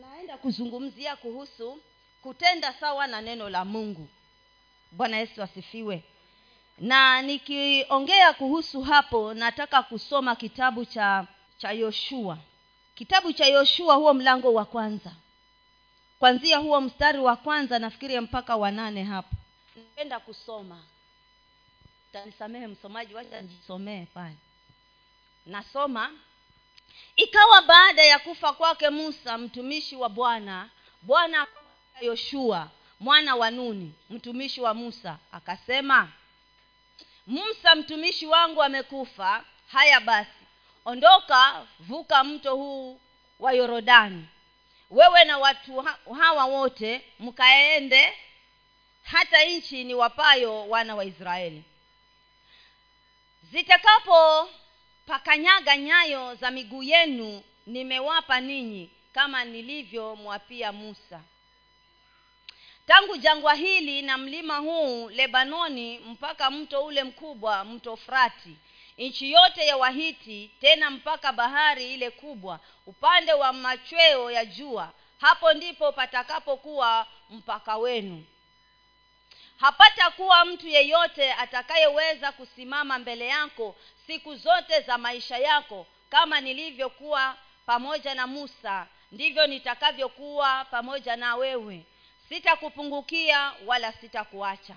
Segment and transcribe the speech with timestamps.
[0.00, 1.80] naenda kuzungumzia kuhusu
[2.22, 4.08] kutenda sawa na neno la mungu.
[4.90, 6.02] Bwana yesu asifiwe.
[6.78, 11.26] Na nikiongea kuhusu hapo nataka kusoma kitabu cha
[11.58, 12.38] cha yoshua.
[12.94, 15.12] Kitabu cha yoshua huo mlango wa kwanza.
[16.18, 19.36] Kwanzia huo mstari wa kwanza nafikiri mpaka wa nane hapo.
[19.76, 20.82] Napenda kusoma.
[22.12, 24.36] Tanisamehe msomaji wacha nijisomee pale.
[25.46, 26.10] Nasoma
[27.16, 30.70] ikawa baada ya kufa kwake musa mtumishi wa bwana
[31.02, 31.46] bwana
[32.00, 36.08] yoshua mwana wa nuni mtumishi wa musa akasema
[37.26, 39.44] musa mtumishi wangu amekufa.
[39.72, 40.30] Haya basi
[40.84, 43.00] ondoka vuka mto huu
[43.38, 44.28] wa yorodani.
[44.90, 45.80] Wewe na watu
[46.20, 48.18] hawa wote mkaende
[49.02, 51.64] hata nchi ni wapayo wana wa israeli.
[53.52, 54.48] Zitakapo
[55.12, 61.20] pakanyaga nyayo za miguu yenu nimewapa ninyi kama nilivyomwapia musa.
[62.86, 68.56] Tangu jangwa hili na mlima huu lebanoni mpaka mto ule mkubwa mto frati
[68.98, 75.52] nchi yote ya wahiti tena mpaka bahari ile kubwa upande wa machweo ya jua hapo
[75.52, 78.24] ndipo patakapokuwa mpaka wenu.
[79.56, 83.76] Hapatakuwa mtu yeyote atakayeweza kusimama mbele yako
[84.12, 91.86] siku zote za maisha yako kama nilivyokuwa pamoja na musa ndivyo nitakavyokuwa pamoja na wewe.
[92.28, 94.74] Sitakupungukia wala sitakuacha.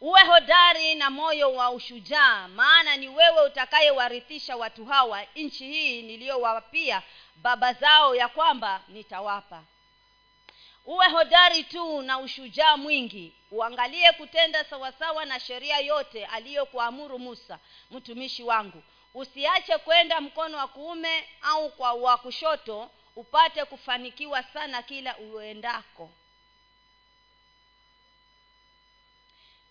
[0.00, 5.22] Uwe hodari na moyo wa ushujaa maana ni wewe utakayewarithisha watu hawa.
[5.36, 7.02] Nchi hii niliyowapia
[7.36, 9.62] baba zao ya kwamba nitawapa
[10.84, 13.32] uwe hodari tu na ushujaa mwingi.
[13.50, 17.58] Uangalie kutenda sawasawa na sheria yote aliyokuamuru musa
[17.90, 18.82] mtumishi wangu.
[19.14, 26.10] Usiache kwenda mkono wa kuume au kwa wa kushoto upate kufanikiwa sana kila uendako.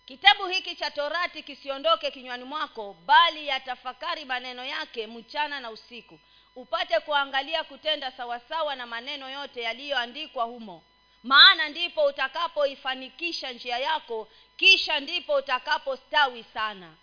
[0.05, 6.19] Kitabu hiki cha torati kisiondoke kinywani mwako bali yatafakari maneno yake mchana na usiku.
[6.55, 10.83] Upate kuangalia kutenda sawasawa na maneno yote yaliyoandikwa humo
[11.23, 16.95] maana ndipo utakapoifanikisha njia yako kisha ndipo utakapostawi sana.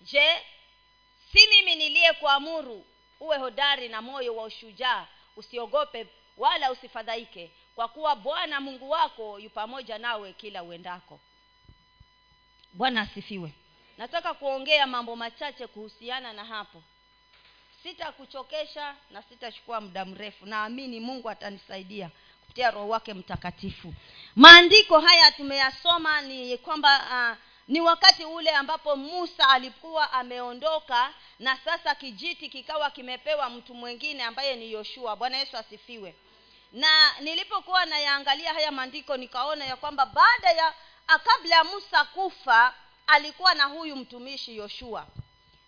[0.00, 0.42] Je
[1.32, 2.86] si mimi niliyekuamuru
[3.20, 5.06] uwe hodari na moyo wa ushujaa?
[5.36, 6.06] Usiogope
[6.36, 11.20] wala usifadhaike kwa kuwa bwana mungu wako yu pamoja nawe kila uendako.
[12.72, 13.52] Bwana asifiwe.
[13.98, 16.82] Nataka kuongea mambo machache kuhusiana na hapo
[17.82, 20.46] sitakuchokesha na sitachukua muda mrefu.
[20.46, 22.10] Naamini mungu atanisaidia
[22.40, 23.94] kupitia roho wake mtakatifu.
[24.36, 26.98] Maandiko haya tumeyasoma ni kwamba
[27.32, 27.36] uh,
[27.68, 34.56] ni wakati ule ambapo musa alikuwa ameondoka na sasa kijiti kikawa kimepewa mtu mwingine ambaye
[34.56, 35.16] ni yoshua.
[35.16, 36.14] Bwana yesu asifiwe.
[36.72, 40.74] Na nilipokuwa nayaangalia haya maandiko nikaona ya kwamba baada ya
[41.24, 42.74] kabla ya musa kufa
[43.06, 45.06] alikuwa na huyu mtumishi yoshua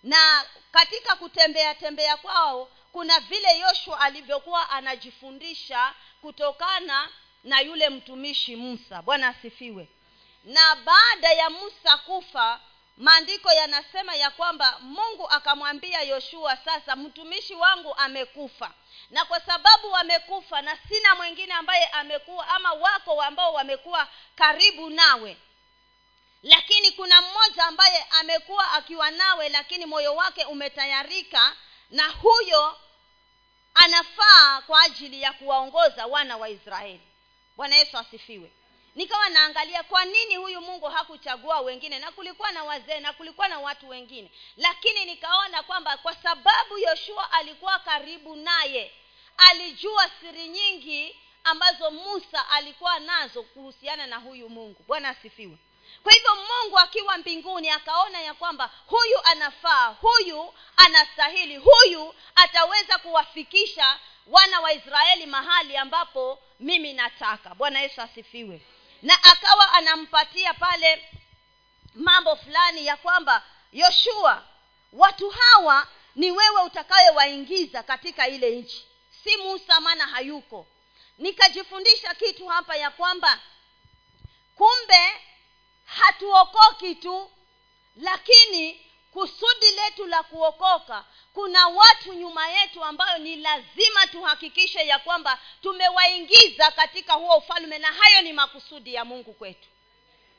[0.02, 7.08] na katika kutembea tembea kwao kuna vile yoshua alivyokuwa anajifundisha kutokana
[7.44, 9.02] na yule mtumishi musa.
[9.02, 9.88] Bwana asifiwe.
[10.44, 12.60] Na baada ya musa kufa
[12.96, 18.70] maandiko yanasema ya kwamba mungu akamwambia yoshua sasa mtumishi wangu amekufa.
[19.10, 25.36] Na kwa sababu wamekufa na sina mwingine ambaye amekuwa ama wako ambao wamekuwa karibu nawe
[26.42, 31.56] lakini kuna mmoja ambaye amekuwa akiwa nawe lakini moyo wake umetayarika
[31.91, 32.76] na huyo
[33.75, 37.00] anafaa kwa ajili ya kuwaongoza wana wa israeli.
[37.56, 38.53] Bwana yesu asifiwe.
[38.94, 43.59] Nikawa naangalia kwa nini huyu mungu hakuchagua wengine na kulikuwa na wazee na kulikuwa na
[43.59, 44.30] watu wengine.
[44.56, 48.92] Lakini nikaona kwamba kwa sababu yoshua alikuwa karibu naye
[49.36, 54.84] alijua siri nyingi ambazo musa alikuwa nazo kuhusiana na huyu mungu.
[54.86, 55.59] Bwana asifiwe
[56.03, 63.98] kwa hivyo mungu akiwa mbinguni akaona ya kwamba huyu anafaa huyu anastahili huyu ataweza kuwafikisha
[64.26, 67.54] wana wa israeli mahali ambapo mimi nataka.
[67.54, 68.62] Bwana yesu asifiwe.
[69.03, 71.09] Na akawa anampatia pale
[71.94, 73.42] mambo fulani ya kwamba
[73.72, 74.44] yoshua
[74.92, 78.86] watu hawa ni wewe utakayewaingiza katika ile nchi.
[79.24, 80.66] Si musa maana hayuko.
[81.18, 83.41] Nikajifundisha kitu hapa ya kwamba
[84.54, 85.21] kumbe
[85.98, 87.30] hatuokoki tu
[87.97, 91.04] lakini kusudi letu la kuokoka
[91.34, 97.92] kuna watu nyuma yetu ambayo ni lazima tuhakikishe ya kwamba tumewaingiza katika huo ufalme na
[97.92, 99.68] hayo ni makusudi ya mungu kwetu.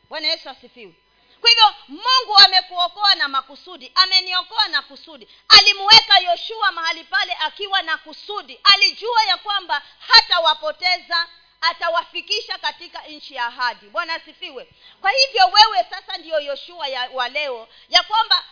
[0.09, 0.93] Bwana yesu asifiwe.
[1.41, 5.27] Kwa hivyo mungu amekuokoa na makusudi ameniokoa na kusudi.
[5.47, 8.59] Alimuweka yoshua mahali pale akiwa na kusudi.
[8.63, 11.27] Alijua ya kwamba hatawapoteza
[11.69, 13.85] atawafikisha katika nchi ya ahadi.
[13.89, 14.67] Bwana asifiwe.
[15.01, 18.43] Kwa hivyo wewe sasa ndiyo yoshua ya, wa leo ya kwamba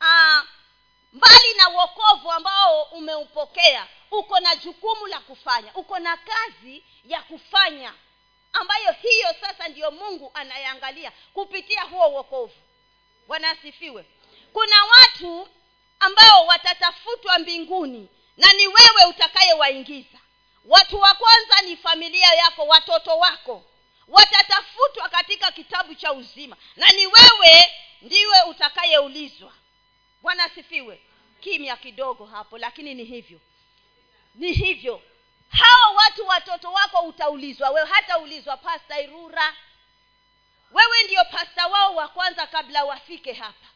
[0.00, 0.48] uh,
[1.12, 7.94] mbali na uokovu ambao umeupokea uko na jukumu la kufanya uko na kazi ya kufanya
[8.52, 12.54] ambayo hiyo sasa ndiyo mungu anayeangalia kupitia huo uokovu
[13.26, 14.04] bwana asifiwe.
[14.52, 15.48] Kuna watu
[16.00, 20.18] ambao watatafutwa mbinguni na ni wewe utakayewaingiza
[20.64, 23.64] watu wa kwanza ni familia yako watoto wako.
[24.08, 26.56] Watatafutwa katika kitabu cha uzima.
[26.76, 27.72] Na ni wewe
[28.02, 29.52] ndiwe utakayeulizwa.
[30.22, 31.00] Bwana asifiwe.
[31.40, 33.40] Kimya kidogo hapo lakini ni hivyo.
[34.34, 35.02] Ni hivyo.
[35.50, 37.70] Hao watu watoto wako utaulizwa.
[37.70, 39.56] Wewe hataulizwa pasta irura.
[40.70, 43.66] Wewe ndiyo pasta wao wa kwanza kabla wafike hapa.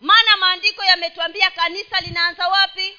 [0.00, 2.98] Maana maandiko yametwambia kanisa linaanza wapi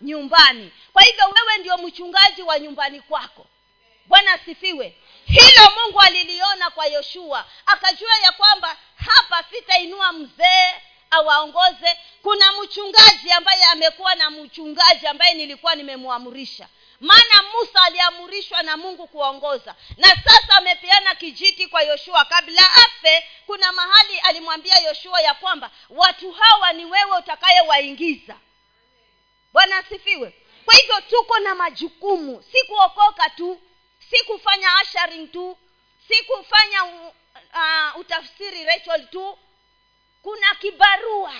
[0.00, 0.72] nyumbani.
[0.92, 3.46] Kwa hivyo wewe ndio mchungaji wa nyumbani kwako.
[4.06, 4.96] Bwana asifiwe.
[5.26, 7.44] Hilo mungu aliliona kwa yoshua.
[7.66, 10.74] Akajua ya kwamba hapa sitainua mzee
[11.10, 11.98] awaongoze.
[12.22, 16.68] Kuna mchungaji ambaye amekuwa na mchungaji ambaye nilikuwa nimemwamurisha
[17.00, 22.24] maana musa aliamurishwa na mungu kuongoza na sasa amepeana kijiti kwa yoshua.
[22.24, 28.36] Kabla afe kuna mahali alimwambia yoshua ya kwamba watu hawa ni wewe utakayewaingiza
[29.52, 30.34] bwana asifiwe.
[30.64, 32.42] Kwa hivyo tuko na majukumu.
[32.52, 33.60] Si kuokoka tu
[34.10, 35.58] si kufanya asharing tu
[36.08, 39.38] si kufanya uh, utafsiri rachel tu.
[40.22, 41.34] Kuna kibarua.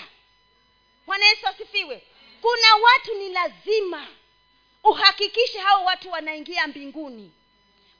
[1.05, 2.03] Bwana yesu asifiwe.
[2.41, 4.07] Kuna watu ni lazima.
[4.83, 7.31] Uhakikishe hao watu wanaingia mbinguni.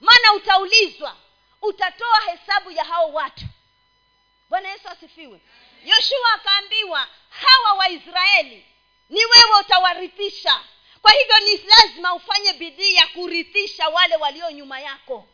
[0.00, 1.16] Maana utaulizwa
[1.62, 3.44] utatoa hesabu ya hao watu.
[4.48, 5.40] Bwana yesu asifiwe.
[5.84, 8.66] Yoshua akaambiwa hawa waisraeli
[9.10, 10.60] ni wewe utawarithisha.
[11.02, 15.28] Kwa hivyo ni lazima ufanye bidii ya kurithisha wale walio nyuma yako.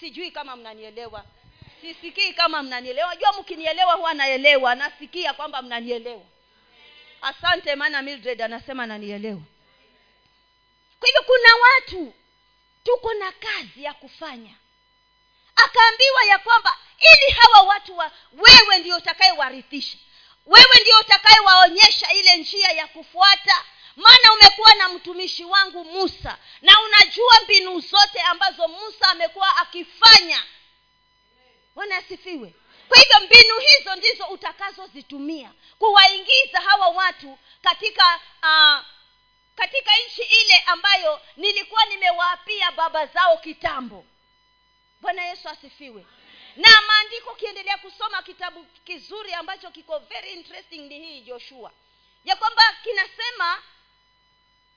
[0.00, 1.24] Sijui kama mnanielewa.
[1.80, 3.16] Sisikii kama mnanielewa.
[3.16, 4.74] Jua mkinielewa huwa naelewa.
[4.74, 6.22] Nasikia kwamba mnanielewa.
[7.22, 9.40] Asante maana mildred anasema nanielewa.
[11.00, 12.14] Kwa hivyo kuna watu
[12.84, 14.54] tuko na kazi ya kufanya.
[15.56, 19.98] Akaambiwa ya kwamba ili hawa watu wa wewe ndio utakayewarithisha
[20.46, 23.64] wewe ndio utakayewaonyesha ile njia ya kufuata.
[23.96, 26.38] Maana umekuwa na mtumishi wangu musa.
[26.62, 30.44] Na unajua mbinu zote ambazo musa amekuwa akifanya.
[31.74, 32.54] Bwana asifiwe.
[32.88, 38.84] Kwa hivyo mbinu hizo ndizo utakazozitumia kuwaingiza hawa watu katika uh,
[39.56, 44.04] katika nchi ile ambayo nilikuwa nimewaapia baba zao kitambo.
[45.00, 46.06] Bwana yesu asifiwe
[46.56, 51.72] na maandiko ukiendelea kusoma kitabu kizuri ambacho kiko very interesting ni hii joshua.
[52.24, 53.62] Ya kwamba kinasema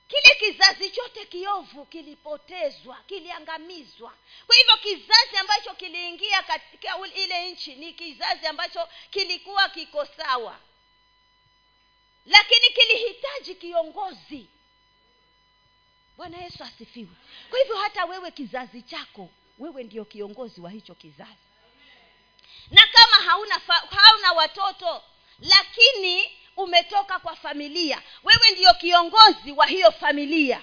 [0.08, 4.12] kile kizazi chote kiovu kilipotezwa kiliangamizwa.
[4.46, 10.58] Kwa hivyo kizazi ambacho kiliingia katika ile nchi ni kizazi ambacho kilikuwa kiko sawa.
[12.26, 14.46] Lakini kilihitaji kiongozi.
[16.16, 17.16] Bwana yesu asifiwe.
[17.50, 21.43] Kwa hivyo hata wewe kizazi chako wewe ndio kiongozi wa hicho kizazi
[22.70, 25.02] na kama hauna fa, hauna watoto
[25.38, 30.60] lakini umetoka kwa familia wewe ndiyo kiongozi wa hiyo familia.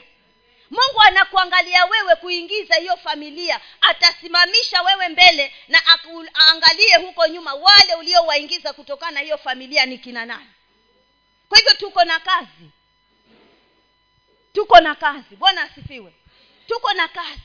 [0.69, 5.81] Mungu anakuangalia wewe kuingiza hiyo familia atasimamisha wewe mbele na
[6.35, 10.49] aangalie huko nyuma wale uliowaingiza kutokana na hiyo familia ni kina nani.
[11.49, 12.69] Kwa hivyo tuko na kazi.
[14.53, 15.35] Tuko na kazi.
[15.35, 16.13] Bwana asifiwe.
[16.67, 17.41] Tuko na kazi.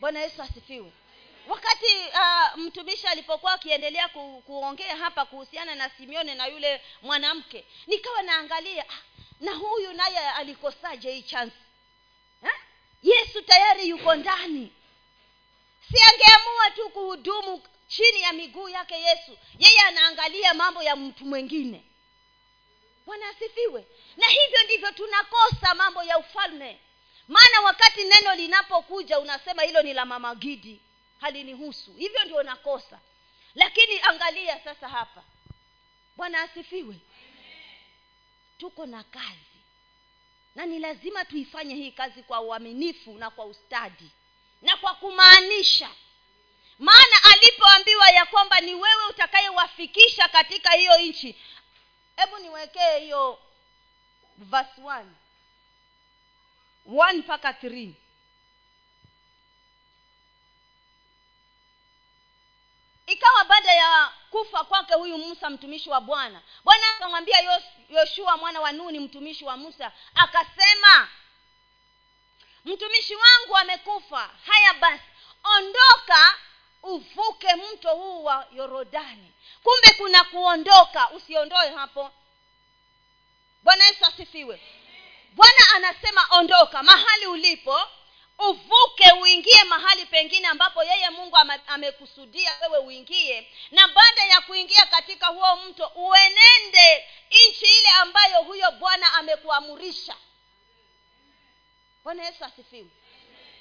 [0.00, 0.92] Bwana yesu asifiwe
[1.48, 8.22] wakati uh, mtumishi alipokuwa akiendelea ku, kuongea hapa kuhusiana na simeone na yule mwanamke nikawa
[8.22, 8.98] naangalia ah,
[9.40, 11.56] na huyu naye alikosaje hii chansi
[12.42, 12.50] ha?
[13.02, 14.72] yesu tayari yuko ndani.
[15.92, 21.84] Siangeamua tu kuhudumu chini ya miguu yake yesu yeye anaangalia mambo ya mtu mwingine.
[23.06, 23.86] Bwana asifiwe.
[24.16, 26.78] Na hivyo ndivyo tunakosa mambo ya ufalme.
[27.28, 30.80] Maana wakati neno linapokuja unasema hilo ni la mama gidi
[31.22, 31.92] halinihusu.
[31.94, 33.00] Hivyo ndio nakosa.
[33.54, 35.24] Lakini angalia sasa hapa.
[36.16, 36.96] Bwana asifiwe.
[38.58, 39.52] Tuko na kazi.
[40.54, 44.10] Na ni lazima tuifanye hii kazi kwa uaminifu na kwa ustadi.
[44.62, 45.90] Na kwa kumaanisha.
[46.78, 51.36] Maana alipoambiwa ya kwamba ni wewe utakayewafikisha katika hiyo nchi
[52.16, 53.38] hebu niwekee hiyo
[54.38, 55.10] verse one.
[56.86, 57.94] One mpaka three
[63.12, 68.72] ikawa baada ya kufa kwake huyu musa mtumishi wa bwana bwana akamwambia yoshua mwana wa
[68.72, 71.08] nuni mtumishi wa musa akasema
[72.64, 74.30] mtumishi wangu amekufa.
[74.46, 75.02] Haya basi
[75.44, 76.34] ondoka
[76.82, 79.32] uvuke mto huu wa yorodani.
[79.62, 81.10] Kumbe kuna kuondoka.
[81.10, 82.10] Usiondoe hapo.
[83.62, 84.60] Bwana yesu asifiwe.
[85.32, 87.80] Bwana anasema ondoka mahali ulipo
[88.38, 91.36] uvuke uingie mahali pengine ambapo yeye mungu
[91.66, 93.52] amekusudia wewe uingie.
[93.70, 100.16] Na baada ya kuingia katika huo mto uenende nchi ile ambayo huyo bwana amekuamurisha.
[102.04, 102.90] Bwana yesu asifiwe.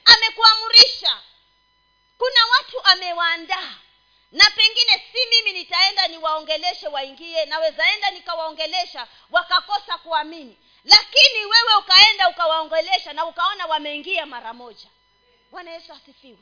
[0.05, 1.21] Amekuamurisha.
[2.17, 3.73] Kuna watu amewaandaa.
[4.31, 13.13] Na pengine si mimi nitaenda niwaongeleshe waingie nawezaenda nikawaongelesha wakakosa kuamini lakini wewe ukaenda ukawaongelesha
[13.13, 14.87] na ukaona wameingia mara moja.
[15.51, 16.39] Bwana yesu asifiwe.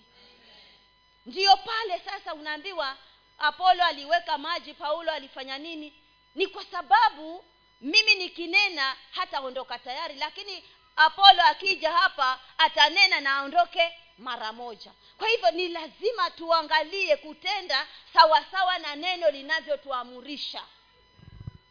[1.25, 2.97] Ndiyo pale sasa unaambiwa
[3.39, 5.93] apolo aliweka maji paulo alifanya nini?
[6.35, 7.45] Ni kwa sababu
[7.81, 10.63] mimi nikinena hataondoka tayari lakini
[10.95, 14.91] apolo akija hapa atanena na aondoke mara moja.
[15.17, 20.63] Kwa hivyo ni lazima tuangalie kutenda sawasawa na neno linavyotuamurisha.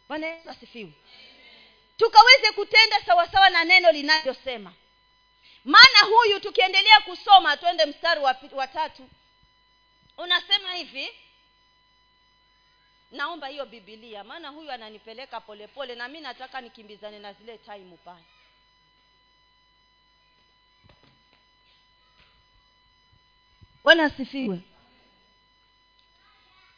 [0.07, 0.93] Bwana yesu asifiwe
[1.99, 4.73] tukaweze kutenda sawasawa na neno linavyosema.
[5.63, 9.09] Maana huyu tukiendelea kusoma twende mstari wa, wa tatu.
[10.17, 11.09] Unasema hivi
[13.11, 18.25] naomba hiyo bibilia maana huyu ananipeleka polepole na mi nataka nikimbizane na zile taimu pale.
[23.83, 24.59] Bwana asifiwe.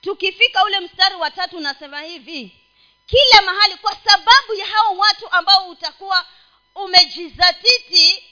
[0.01, 2.60] Tukifika ule mstari wa tatu unasema hivi
[3.05, 6.25] kila mahali kwa sababu ya hao watu ambao utakuwa
[6.75, 8.23] umejizatiti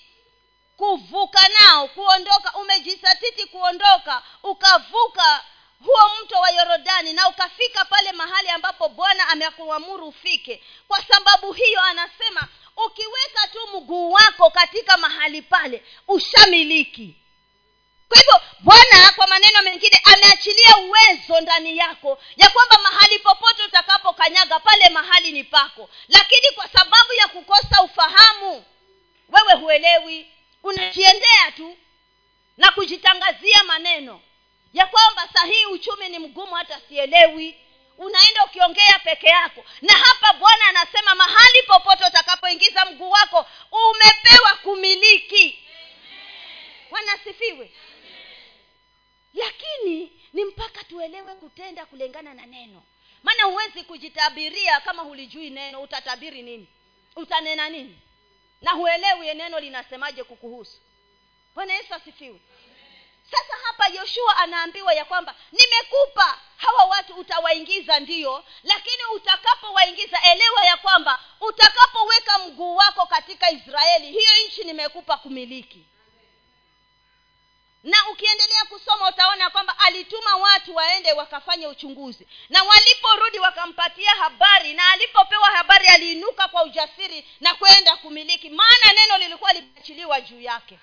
[0.78, 2.54] kuvuka nao kuondoka.
[2.54, 5.44] Umejizatiti kuondoka ukavuka
[5.86, 10.64] huo mto wa yorodani na ukafika pale mahali ambapo bwana amekuamuru ufike.
[10.88, 12.48] Kwa sababu hiyo anasema
[12.86, 17.16] ukiweka tu mguu wako katika mahali pale ushamiliki
[18.10, 24.60] kwa hivyo bwana kwa maneno mengine ameachilia uwezo ndani yako ya kwamba mahali popote utakapokanyaga
[24.60, 25.90] pale mahali ni pako.
[26.08, 28.66] Lakini kwa sababu ya kukosa ufahamu
[29.30, 30.32] wewe huelewi.
[30.64, 31.78] Unajiendea tu
[32.58, 34.22] na kujitangazia maneno
[34.74, 37.58] ya kwamba sahii uchumi ni mgumu hata sielewi.
[37.98, 39.66] Unaenda ukiongea peke yako.
[39.82, 45.60] Na hapa bwana anasema mahali popote utakapoingiza mguu wako umepewa kumiliki.
[46.92, 47.72] Wanasifiwe
[49.34, 52.84] lakini ni mpaka tuelewe kutenda kulingana na neno.
[53.24, 56.68] Maana huwezi kujitabiria kama hulijui neno utatabiri nini?
[57.16, 58.00] Utanena nini?
[58.62, 60.78] Na huelewi neno linasemaje kukuhusu.
[61.56, 62.40] Bwana yesu asifiwe.
[63.32, 66.40] Sasa hapa yoshua anaambiwa ya kwamba nimekupa.
[66.58, 74.48] Hawa watu utawaingiza ndiyo lakini utakapowaingiza elewa ya kwamba utakapoweka mguu wako katika israeli hiyo
[74.48, 75.86] nchi nimekupa kumiliki
[77.84, 82.28] na ukiendelea kusoma utaona kwamba alituma watu waende wakafanye uchunguzi.
[82.50, 88.50] Na waliporudi wakampatia habari na alipopewa habari aliinuka kwa ujasiri na kwenda kumiliki.
[88.50, 90.80] Maana neno lilikuwa limeachiliwa juu yake.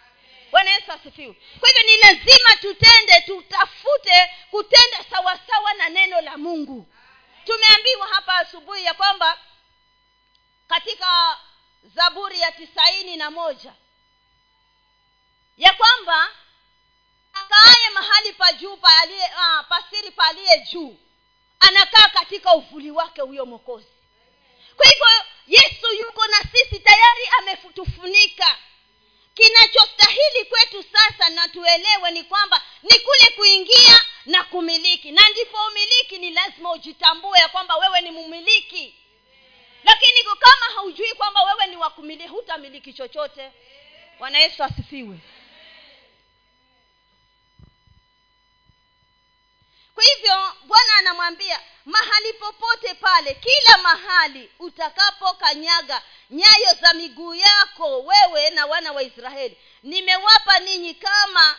[0.50, 1.36] Bwana yesu asifiwe.
[1.60, 6.86] Kwa hivyo ni lazima tutende tutafute kutenda sawasawa na neno la mungu.
[7.44, 9.38] Tumeambiwa hapa asubuhi ya kwamba
[10.68, 11.38] katika
[11.94, 13.72] zaburi ya tisaini na moja
[15.56, 16.28] ya kwamba
[17.46, 18.88] akaaye mahali pa juu pa
[19.38, 20.96] ah, pasiri paliye juu.
[21.60, 23.86] Anakaa katika uvuli wake huyo mokozi
[24.76, 25.06] kwa hivyo
[25.46, 28.56] yesu yuko na sisi tayari ametufunika.
[29.34, 35.12] Kinachostahili kwetu sasa na tuelewe ni kwamba ni kule kuingia na kumiliki.
[35.12, 38.94] Na ndipo umiliki ni lazima ujitambue ya kwamba wewe ni mumiliki.
[39.84, 43.50] Lakini kama haujui kwamba wewe ni wakumiliki hutamiliki chochote.
[44.18, 45.18] Bwana yesu asifiwe
[49.96, 58.50] kwa hivyo bwana anamwambia mahali popote pale kila mahali utakapokanyaga nyayo za miguu yako wewe
[58.50, 61.58] na wana wa israeli nimewapa ninyi kama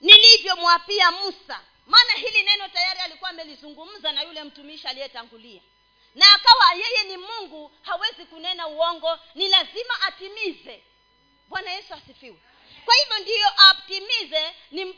[0.00, 1.60] nilivyomwapia musa.
[1.86, 5.60] Maana hili neno tayari alikuwa amelizungumza na yule mtumishi aliyetangulia.
[6.14, 10.82] Na akawa yeye ni mungu hawezi kunena uongo ni lazima atimize.
[11.48, 12.36] Bwana yesu asifiwe.
[12.84, 14.96] Kwa hivyo ndiyo atimize ni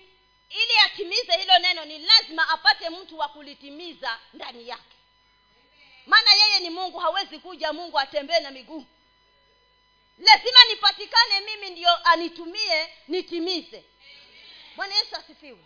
[0.63, 4.97] ili atimize hilo neno ni lazima apate mtu wa kulitimiza ndani yake.
[6.07, 8.87] Maana yeye ni mungu hawezi kuja mungu atembee na miguu.
[10.19, 13.85] Lazima nipatikane mimi ndio anitumie nitimize.
[14.77, 15.59] Bwana yesu asifiwe.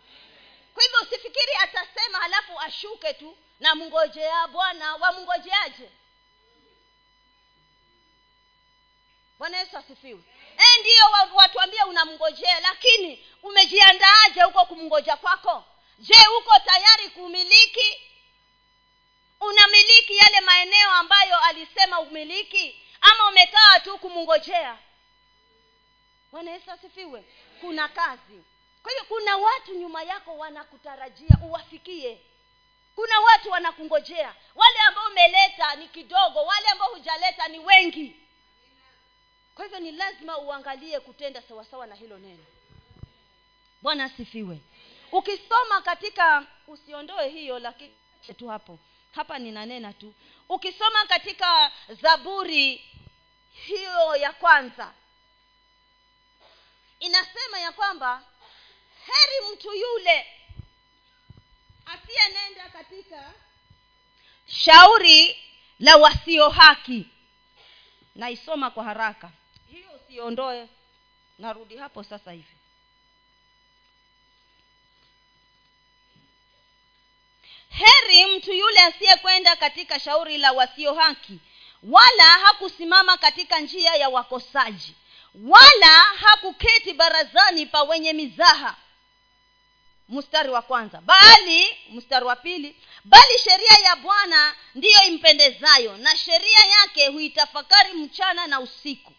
[0.75, 5.90] Kwa hivyo usifikiri atasema halafu ashuke tu na mngojea bwana wamngojeaje?
[9.38, 10.23] Bwana yesu asifiwe
[10.59, 15.65] e, ndiyo watuambia unamngojea lakini umejiandaaje huko kumngoja kwako?
[15.99, 18.00] Je uko tayari kumiliki?
[19.41, 22.83] Unamiliki yale maeneo ambayo alisema umiliki?
[23.00, 24.79] Ama umekaa tu kumngojea?
[26.33, 27.25] Bwana yesu asifiwe.
[27.61, 28.43] Kuna kazi.
[28.83, 32.21] Kwa hiyo kuna watu nyuma yako wanakutarajia uwafikie.
[32.95, 34.35] Kuna watu wanakungojea.
[34.55, 38.17] Wale ambao umeleta ni kidogo wale ambao hujaleta ni wengi
[39.59, 42.45] kwa hivyo ni lazima uangalie kutenda sawasawa na hilo neno.
[43.83, 44.61] Bwana asifiwe.
[45.12, 47.95] Ukisoma katika usiondoe hiyo lakini
[48.37, 48.79] tu hapo.
[49.15, 50.15] Hapa ninanena tu.
[50.49, 51.73] Ukisoma katika
[52.03, 52.85] zaburi
[53.53, 54.93] hiyo ya kwanza
[57.00, 58.23] inasema ya kwamba
[59.07, 60.27] heri mtu yule
[61.87, 63.33] asiyenenda katika
[64.47, 65.37] shauri
[65.79, 67.07] la wasio haki.
[68.15, 69.31] Naisoma kwa haraka
[70.09, 70.69] usiondoe
[71.38, 72.55] narudi hapo sasa hivi.
[77.69, 81.38] Heri mtu yule asiyekwenda katika shauri la wasio haki
[81.83, 84.95] wala hakusimama katika njia ya wakosaji
[85.35, 85.87] wala
[86.21, 88.77] hakuketi barazani pa wenye mizaha.
[90.09, 91.00] Mstari wa kwanza.
[91.00, 98.47] Bali mstari wa pili bali sheria ya bwana ndiyo impendezayo na sheria yake huitafakari mchana
[98.47, 99.12] na usiku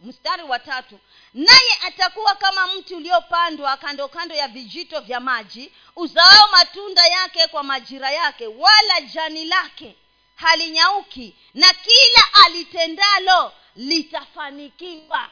[0.00, 0.98] mstari wa tatu.
[1.34, 7.62] Naye atakuwa kama mti uliopandwa kando kando ya vijito vya maji uzaao matunda yake kwa
[7.62, 9.96] majira yake wala jani lake
[10.34, 15.30] halinyauki na kila alitendalo litafanikiwa.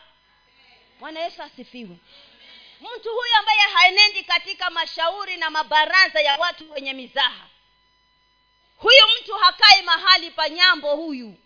[1.00, 1.96] Bwana yesu asifiwe.
[2.80, 7.46] Mtu huyu ambaye haenendi katika mashauri na mabaraza ya watu wenye mizaha
[8.76, 11.36] huyu mtu hakai mahali pa nyambo huyu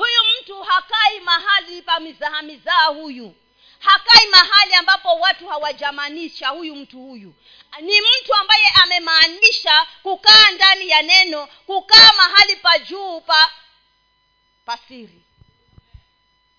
[0.00, 3.34] huyu mtu hakai mahali pa mizaha mizaha huyu.
[3.78, 7.34] Hakai mahali ambapo watu hawajamanisha huyu mtu huyu.
[7.80, 13.50] Ni mtu ambaye amemaanisha kukaa ndani ya neno kukaa mahali pa juu pa
[14.64, 15.22] pasiri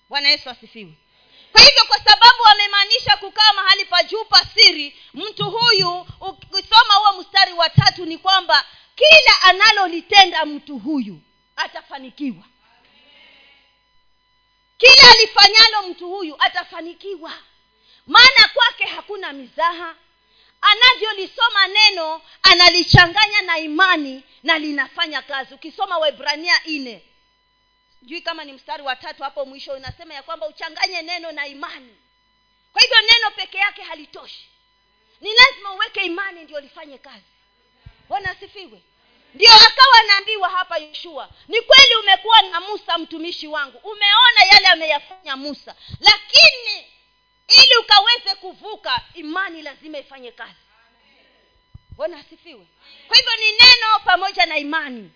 [0.09, 0.93] bwana yesu asifiwe.
[1.51, 4.41] Kwa hivyo kwa sababu amemaanisha kukaa mahali pa juu pa
[5.13, 11.21] mtu huyu ukisoma huo mstari wa tatu ni kwamba kila analolitenda mtu huyu
[11.55, 12.43] atafanikiwa
[14.81, 17.33] kila alifanyalo mtu huyu atafanikiwa.
[18.07, 19.95] Maana kwake hakuna mizaha.
[20.61, 25.53] Anavyolisoma neno analichanganya na imani na linafanya kazi.
[25.53, 27.03] Ukisoma waibrania ine
[27.99, 31.95] sijui kama ni mstari wa tatu hapo mwisho unasema ya kwamba uchanganye neno na imani.
[32.73, 34.47] Kwa hivyo neno peke yake halitoshi.
[35.21, 37.25] Ni lazima uweke imani ndio lifanye kazi.
[38.09, 38.81] Bwana asifiwe
[39.33, 43.77] ndio akawa anaambiwa hapa yoshua ni kweli umekuwa na musa mtumishi wangu.
[43.77, 45.75] Umeona yale ameyafanya musa.
[45.99, 46.87] Lakini
[47.47, 50.55] ili ukaweze kuvuka imani lazima ifanye kazi.
[51.91, 52.67] Bwana asifiwe.
[53.07, 55.11] Kwa hivyo ni neno pamoja na imani.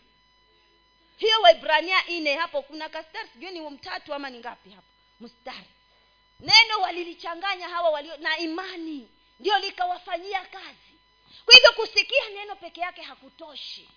[1.17, 4.88] Hiyo waibrania ine hapo kuna kastari sijui ni mtatu ama ni ngapi hapo.
[5.19, 5.67] Mstari.
[6.39, 10.95] Neno walilichanganya hawa walio na imani ndio likawafanyia kazi.
[11.45, 13.89] Kwa hivyo kusikia neno peke yake hakutoshi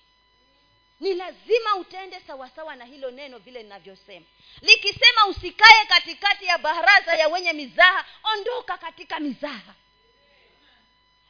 [1.01, 4.27] ni lazima utende sawasawa na hilo neno vile linavyosema
[4.61, 9.75] likisema usikae katikati ya baraza ya wenye mizaha ondoka katika mizaha.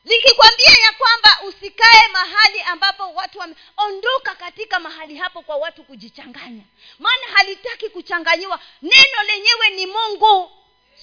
[0.04, 6.62] Likikwambia ya kwamba usikae mahali ambapo watu wame ondoka katika mahali hapo kwa watu kujichanganya.
[6.98, 8.60] Maana halitaki kuchanganyiwa.
[8.82, 10.50] Neno lenyewe ni mungu.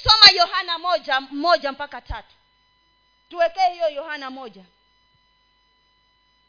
[0.03, 2.35] Soma yohana moja moja mpaka tatu.
[3.29, 4.63] Tuwekee hiyo yohana moja.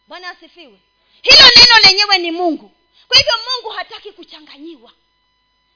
[0.07, 0.81] Bwana asifiwe
[1.23, 2.73] hilo neno lenyewe ni mungu.
[3.09, 4.93] Kwa hivyo mungu hataki kuchanganyiwa.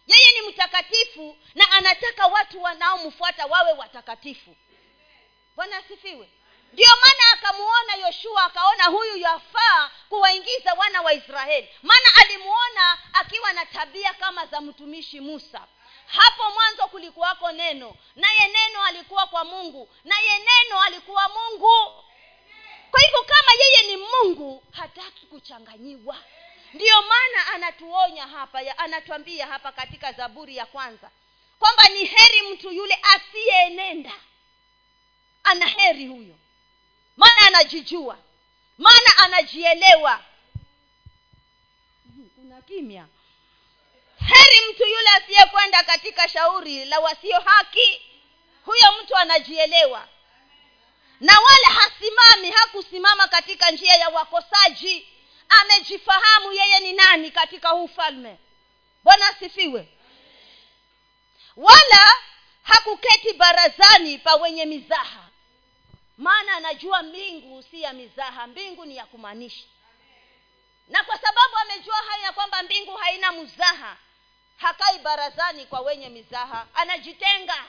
[0.06, 4.56] Yeye ni mtakatifu na anataka watu wanaomfuata wawe watakatifu.
[5.56, 6.30] Bwana asifiwe.
[6.72, 11.68] Ndio maana akamuona yoshua akaona huyu yafaa kuwaingiza wana wa israeli.
[11.82, 15.66] Maana alimuona akiwa na tabia kama za mtumishi musa.
[16.06, 17.96] Hapo mwanzo kulikuwako neno.
[18.16, 19.94] Naye neno alikuwa kwa mungu.
[20.04, 22.04] Naye neno alikuwa mungu
[22.90, 26.16] kwa hivyo kama yeye ni mungu hataki kuchanganyiwa.
[26.74, 31.10] Ndiyo maana anatuonya hapa ya, anatuambia hapa katika zaburi ya kwanza
[31.58, 34.12] kwamba ni heri mtu yule asiyeenenda
[35.44, 36.34] ana heri huyo.
[37.16, 38.18] Maana anajijua.
[38.78, 40.24] Maana anajielewa.
[42.36, 43.06] Kuna kimya.
[44.26, 48.02] Heri mtu yule asiyekwenda katika shauri la wasio haki.
[48.64, 50.08] Huyo mtu anajielewa
[51.20, 55.08] na wala hasimami hakusimama katika njia ya wakosaji.
[55.48, 58.38] Amejifahamu yeye ni nani katika huu ufalme
[59.04, 59.88] bwana asifiwe.
[61.56, 62.12] Wala
[62.62, 65.28] hakuketi barazani pa wenye mizaha.
[66.18, 69.64] Maana anajua mbingu si ya mizaha mbingu ni ya kumaanisha.
[70.88, 73.96] Na kwa sababu amejua haya ya kwamba mbingu haina mzaha
[74.56, 77.64] hakai barazani kwa wenye mizaha anajitenga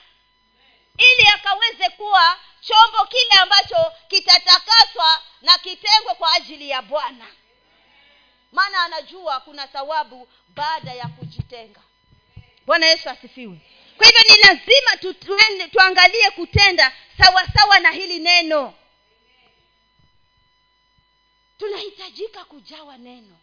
[0.98, 7.26] ili akaweze kuwa chombo kile ambacho kitatakaswa na kitengwe kwa ajili ya bwana.
[8.52, 11.80] Maana anajua kuna thawabu baada ya kujitenga.
[12.66, 13.58] Bwana yesu asifiwe.
[13.96, 18.74] Kwa hivyo ni lazima tu, tuende, tuangalie kutenda sawasawa sawa na hili neno.
[21.58, 23.38] Tunahitajika kujawa neno.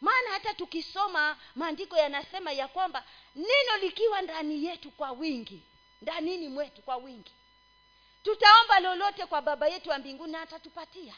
[0.00, 5.62] Maana hata tukisoma maandiko yanasema ya kwamba neno likiwa ndani yetu kwa wingi
[6.02, 7.32] ndanini mwetu kwa wingi.
[8.22, 11.14] Tutaomba lolote kwa baba yetu wa mbinguni atatupatia.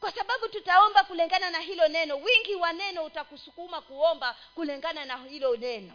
[0.00, 5.56] Kwa sababu tutaomba kulingana na hilo neno wingi wa neno utakusukuma kuomba kulingana na hilo
[5.56, 5.92] neno.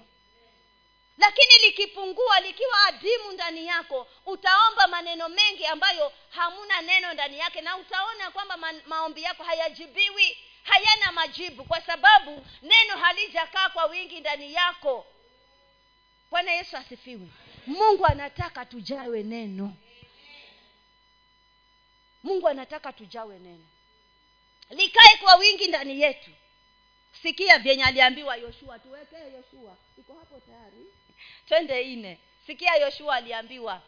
[1.17, 7.77] Lakini likipungua likiwa adimu ndani yako utaomba maneno mengi ambayo hamuna neno ndani yake na
[7.77, 14.53] utaona kwamba ma- maombi yako hayajibiwi hayana majibu kwa sababu neno halijakaa kwa wingi ndani
[14.53, 15.05] yako.
[16.31, 17.27] Bwana yesu asifiwe
[17.69, 19.73] mungu anataka tujawe neno.
[22.23, 23.65] Mungu anataka tujawe neno.
[24.69, 26.31] Likae kwa wingi ndani yetu.
[27.21, 29.75] Sikia vyenye aliambiwa yoshua tuwekee yoshua.
[29.99, 30.85] Iko hapo tayari?
[31.47, 33.81] Twende ine sikia yoshua aliambiwa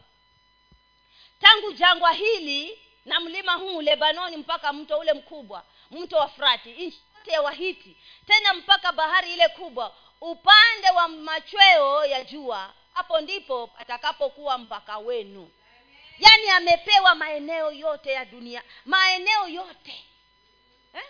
[1.40, 7.00] tangu jangwa hili na mlima huu lebanoni mpaka mto ule mkubwa mto wa frati nchi
[7.26, 14.58] ya wahiti tena mpaka bahari ile kubwa upande wa machweo ya jua hapo ndipo atakapokuwa
[14.58, 15.50] mpaka wenu.
[16.18, 18.62] Yaani amepewa maeneo yote ya dunia.
[18.84, 20.04] Maeneo yote.
[20.94, 21.02] Eh?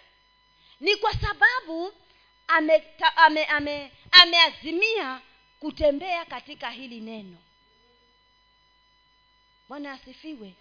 [0.81, 1.93] ni kwa sababu
[2.47, 5.21] ameazimia ame, ame,
[5.61, 7.37] kutembea katika hili neno.
[9.69, 10.55] Bwana asifiwe.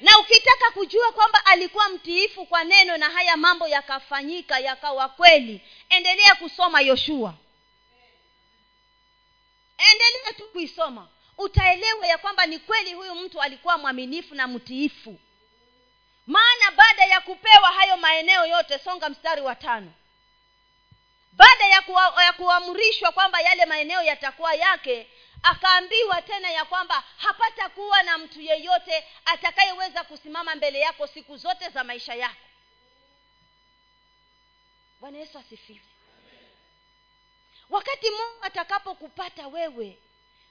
[0.00, 6.34] Na ukitaka kujua kwamba alikuwa mtiifu kwa neno na haya mambo yakafanyika yakawa kweli endelea
[6.34, 7.34] kusoma yoshua
[9.78, 11.08] endelea tu kuisoma.
[11.38, 15.18] Utaelewa ya kwamba ni kweli huyu mtu alikuwa mwaminifu na mtiifu.
[16.26, 19.92] Maana baada ya kupewa hayo maeneo yote songa mstari wa tano.
[21.32, 25.10] Baada ya, kuwa, ya kuamrishwa kwamba yale maeneo yatakuwa yake
[25.42, 31.68] akaambiwa tena ya kwamba hapata kuwa na mtu yeyote atakayeweza kusimama mbele yako siku zote
[31.68, 32.36] za maisha yako.
[35.00, 35.80] Bwana yesu asifiwe
[37.70, 39.98] wakati mungu atakapokupata wewe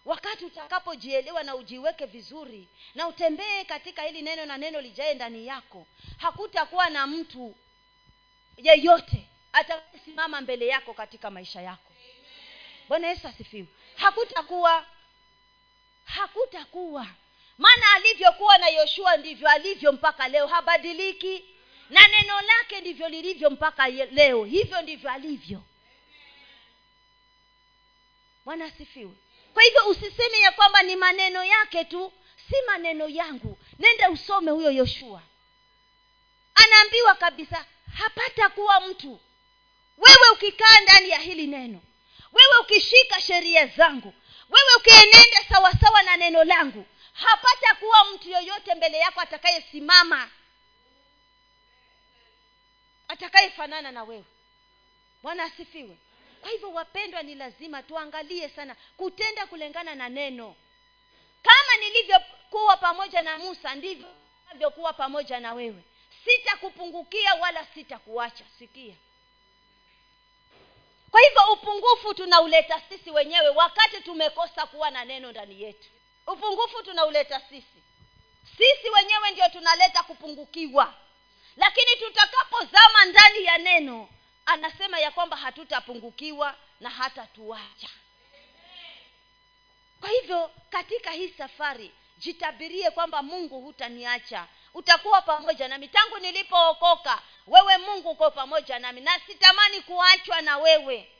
[0.06, 5.88] wakati utakapojielewa na ujiweke vizuri na utembee katika hili neno na neno lijae ndani yako
[6.17, 7.56] hakutakuwa na mtu
[8.58, 11.91] yeyote atakayesimama mbele yako katika maisha yako.
[12.88, 13.67] Bwana yesu asifiwe.
[13.95, 14.86] Hakutakuwa
[16.06, 17.08] hakutakuwa.
[17.58, 21.45] Maana alivyokuwa na yoshua ndivyo alivyo mpaka leo habadiliki.
[21.89, 24.45] Na neno lake ndivyo lilivyo mpaka leo.
[24.45, 25.62] Hivyo ndivyo alivyo
[28.45, 29.12] bwana asifiwe.
[29.53, 32.13] Kwa hivyo usiseme ya kwamba ni maneno yake tu
[32.49, 33.58] si maneno yangu.
[33.79, 35.21] Nenda usome huyo yoshua.
[36.55, 37.65] Anaambiwa kabisa
[37.97, 39.19] hapata kuwa mtu.
[39.97, 41.81] Wewe ukikaa ndani ya hili neno
[42.34, 44.13] wewe ukishika sheria zangu
[44.49, 50.29] wewe ukienenda sawasawa na neno langu hapata kuwa mtu yoyote mbele yako atakayesimama
[53.08, 54.23] atakayefanana na wewe.
[55.23, 55.97] Bwana asifiwe
[56.45, 60.55] kwa hivyo wapendwa ni lazima tuangalie sana kutenda kulingana na neno.
[61.43, 64.08] Kama nilivyokuwa pamoja na musa ndivyo
[64.49, 65.84] navyokuwa pamoja na wewe.
[66.25, 68.43] Sitakupungukia wala sitakuacha.
[68.60, 68.95] Sikia.
[71.12, 75.89] Kwa hivyo upungufu tunauleta sisi wenyewe wakati tumekosa kuwa na neno ndani yetu.
[76.27, 77.81] Upungufu tunauleta sisi.
[78.58, 80.93] Sisi wenyewe ndio tunaleta kupungukiwa.
[81.58, 84.10] Lakini tutakapozama ndani ya neno
[84.45, 87.89] anasema ya kwamba hatutapungukiwa na hata tuacha
[89.99, 94.47] kwa hivyo katika hii safari jitabirie kwamba mungu hutaniacha.
[94.73, 95.88] Utakuwa pamoja nami.
[95.88, 99.01] Tangu nilipookoka wewe mungu uko pamoja nami.
[99.01, 101.12] Na sitamani kuachwa na wewe.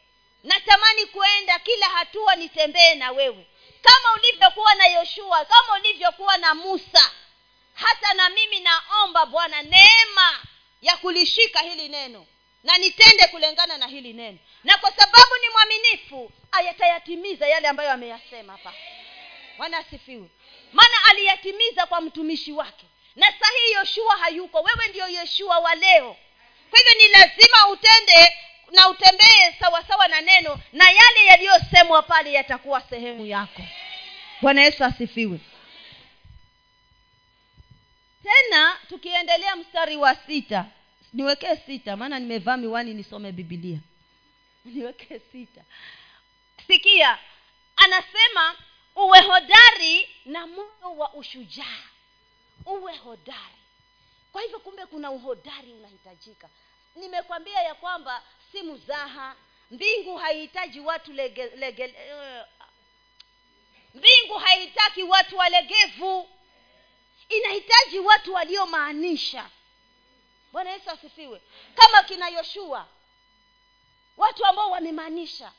[0.44, 3.48] Natamani kuenda kila hatua nitembee na wewe.
[3.82, 7.12] Kama ulivyokuwa na yoshua kama ulivyokuwa na musa
[7.74, 10.40] hata na mimi naomba bwana neema
[10.82, 12.26] ya kulishika hili neno
[12.66, 14.38] na nitende kulingana na hili neno.
[14.64, 18.74] Na kwa sababu ni mwaminifu ayatayatimiza yale ambayo ameyasema hapa.
[19.58, 20.30] Bwana asifiwe.
[20.74, 22.86] Maana aliyatimiza kwa mtumishi wake.
[23.16, 24.62] Na sahii yoshua hayuko.
[24.62, 26.18] Wewe ndio yoshua wa leo.
[26.70, 28.36] Kwa hivyo ni lazima utende
[28.72, 33.62] na utembee sawasawa na neno na yale yaliyosemwa pale yatakuwa sehemu yako.
[34.42, 35.40] Bwana yesu asifiwe.
[38.24, 40.66] Tena tukiendelea mstari wa sita
[41.16, 43.80] niwekee sita maana nimevaa miwani nisome bibilia
[44.66, 45.64] niwekee sita.
[46.68, 47.20] Sikia
[47.76, 48.56] anasema
[48.96, 51.84] uwe hodari na moyo wa ushujaa.
[52.66, 53.60] Uwe hodari.
[54.32, 56.50] Kwa hivyo kumbe kuna uhodari unahitajika.
[56.96, 59.36] Nimekwambia ya kwamba si mzaha.
[59.72, 62.46] Mbingu haihitaji watu lege, lege, uh,
[63.96, 66.30] mbingu haihitaki watu walegevu.
[67.30, 69.50] Inahitaji watu waliomaanisha
[70.56, 71.42] bwana yesu asifiwe.
[71.76, 72.88] Kama kina yoshua
[74.18, 75.52] watu ambao wamemaanisha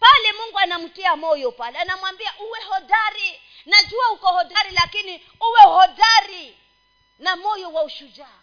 [0.00, 3.40] pale mungu anamtia moyo pale anamwambia uwe hodari.
[3.66, 6.56] Najua uko hodari lakini uwe hodari
[7.18, 8.38] na moyo wa ushujaa.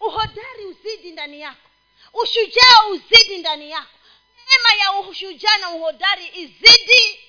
[0.00, 1.68] Uhodari uzidi ndani yako.
[2.12, 3.98] Ushujaa uzidi ndani yako.
[4.46, 7.20] Neema ya ushujaa na uhodari izidi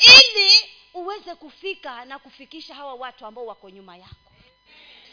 [0.00, 4.27] ili uweze kufika na kufikisha hawa watu ambao wako nyuma yako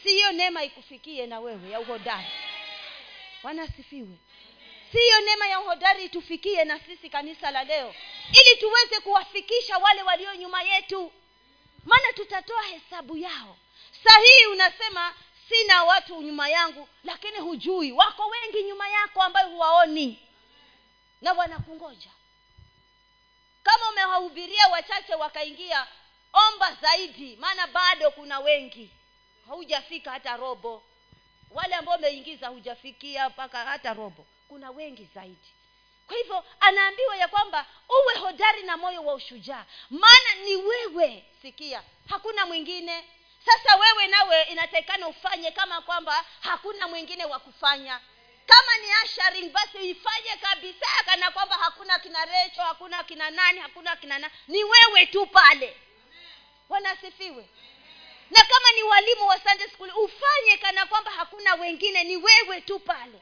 [0.06, 2.28] si hiyo neema ikufikie na wewe ya uhodari.
[3.44, 4.18] Bwana asifiwe.
[4.92, 7.96] Si hiyo neema ya uhodari itufikie na sisi kanisa la leo
[8.30, 11.12] ili tuweze kuwafikisha wale walio nyuma yetu.
[11.86, 13.58] Maana tutatoa hesabu yao.
[14.04, 15.14] Sahihi unasema
[15.50, 17.92] sina watu nyuma yangu lakini hujui.
[17.92, 20.20] Wako wengi nyuma yako ambayo huwaoni.
[21.22, 22.12] Na wanakungoja.
[23.64, 25.88] Kama umewahubiria wachache wakaingia
[26.34, 28.90] omba zaidi maana bado kuna wengi
[29.48, 30.84] haujafika hata robo.
[31.52, 34.26] Wale ambao umeingiza hujafikia mpaka hata robo.
[34.48, 35.52] Kuna wengi zaidi.
[36.08, 39.66] Kwa hivyo anaambiwa ya kwamba uwe hodari na moyo wa ushujaa.
[39.90, 41.26] Maana ni wewe.
[41.42, 43.04] Sikia hakuna mwingine.
[43.46, 48.00] Sasa wewe nawe inatakikana ufanye kama kwamba hakuna mwingine wa kufanya.
[48.46, 53.96] Kama ni asharing basi ifanye kabisa kana kwamba hakuna kina recho hakuna kina nani hakuna
[53.96, 55.78] kina nani ni wewe tu pale.
[56.70, 57.50] Wanasifiwe
[58.32, 62.80] na kama ni walimu wa sunday school ufanye kana kwamba hakuna wengine ni wewe tu
[62.80, 63.22] pale.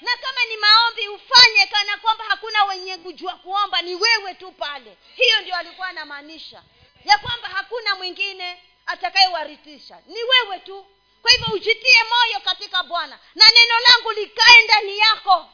[0.00, 4.96] Na kama ni maombi ufanye kana kwamba hakuna wenye kujua kuomba ni wewe tu pale.
[5.16, 6.62] Hiyo ndio alikuwa anamaanisha.
[7.04, 10.86] Ya kwamba hakuna mwingine atakayewaritisha ni wewe tu.
[11.22, 15.48] Kwa hivyo ujitie moyo katika bwana na neno langu likae ndani yako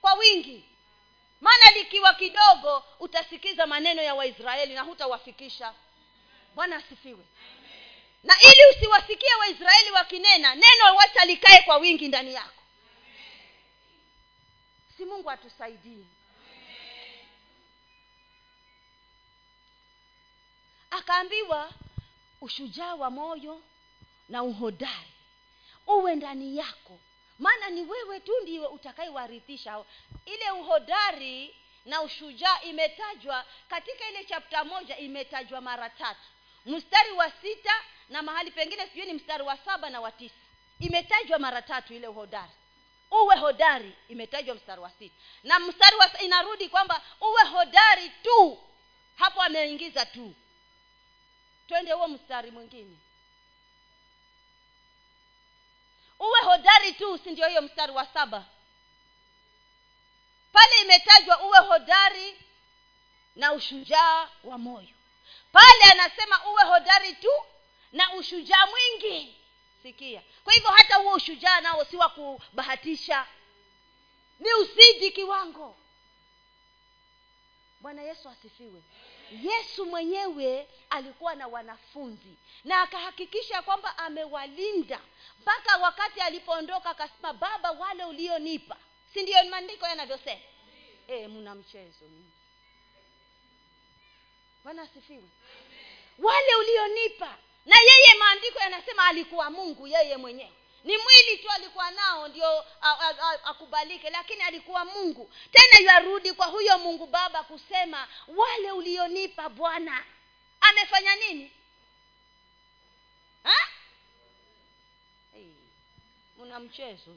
[0.00, 0.64] kwa wingi.
[1.40, 5.74] Maana likiwa kidogo utasikiza maneno ya waisraeli na hutawafikisha.
[6.54, 7.24] Bwana asifiwe
[8.22, 12.62] na ili usiwasikie waisraeli wakinena neno wacha likae kwa wingi ndani yako.
[14.96, 16.04] Si mungu atusaidie.
[20.90, 21.72] Akaambiwa
[22.40, 23.62] ushujaa wa moyo
[24.28, 25.12] na uhodari
[25.86, 26.98] uwe ndani yako.
[27.38, 29.84] Maana ni wewe tu ndiwe utakayewarithisha.
[30.26, 36.20] Ile uhodari na ushujaa imetajwa katika ile chapta moja imetajwa mara tatu.
[36.66, 37.72] Mstari wa sita
[38.08, 40.34] na mahali pengine sijui ni mstari wa saba na wa tisa.
[40.80, 42.52] Imetajwa mara tatu ile uhodari.
[43.10, 45.14] Uwe hodari imetajwa mstari wa sita.
[45.42, 48.58] Na mstari wa inarudi kwamba uwe hodari tu.
[49.16, 50.34] Hapo ameingiza tu.
[51.68, 52.96] Twende huo mstari mwingine.
[56.18, 58.44] Uwe hodari tu si ndio hiyo mstari wa saba?
[60.52, 62.36] Pale imetajwa uwe hodari
[63.36, 64.88] na ushujaa wa moyo.
[65.52, 67.30] Pale anasema uwe hodari tu
[67.92, 69.34] na ushujaa mwingi.
[69.82, 70.22] Sikia.
[70.44, 73.26] Kwa hivyo hata huo ushujaa nao si wa kubahatisha.
[74.40, 75.76] Ni usidi kiwango.
[77.80, 78.82] Bwana yesu asifiwe.
[79.42, 85.00] Yesu mwenyewe alikuwa na wanafunzi na akahakikisha kwamba amewalinda
[85.40, 88.76] mpaka wakati alipoondoka akasema baba wale ulionipa.
[89.14, 90.40] Si ndio maandiko yanavyosema?
[91.08, 92.04] E, mna mchezo.
[94.64, 95.24] Bwana asifiwe.
[96.18, 97.36] Wale ulionipa
[97.68, 100.52] na yeye maandiko yanasema alikuwa mungu yeye mwenyewe.
[100.84, 102.64] Ni mwili tu alikuwa nao ndio
[103.44, 105.30] akubalike lakini alikuwa mungu.
[105.52, 110.04] Tena yarudi kwa huyo mungu baba kusema wale ulionipa bwana
[110.60, 111.52] amefanya nini?
[115.34, 115.46] Hey,
[116.38, 117.10] mna mchezo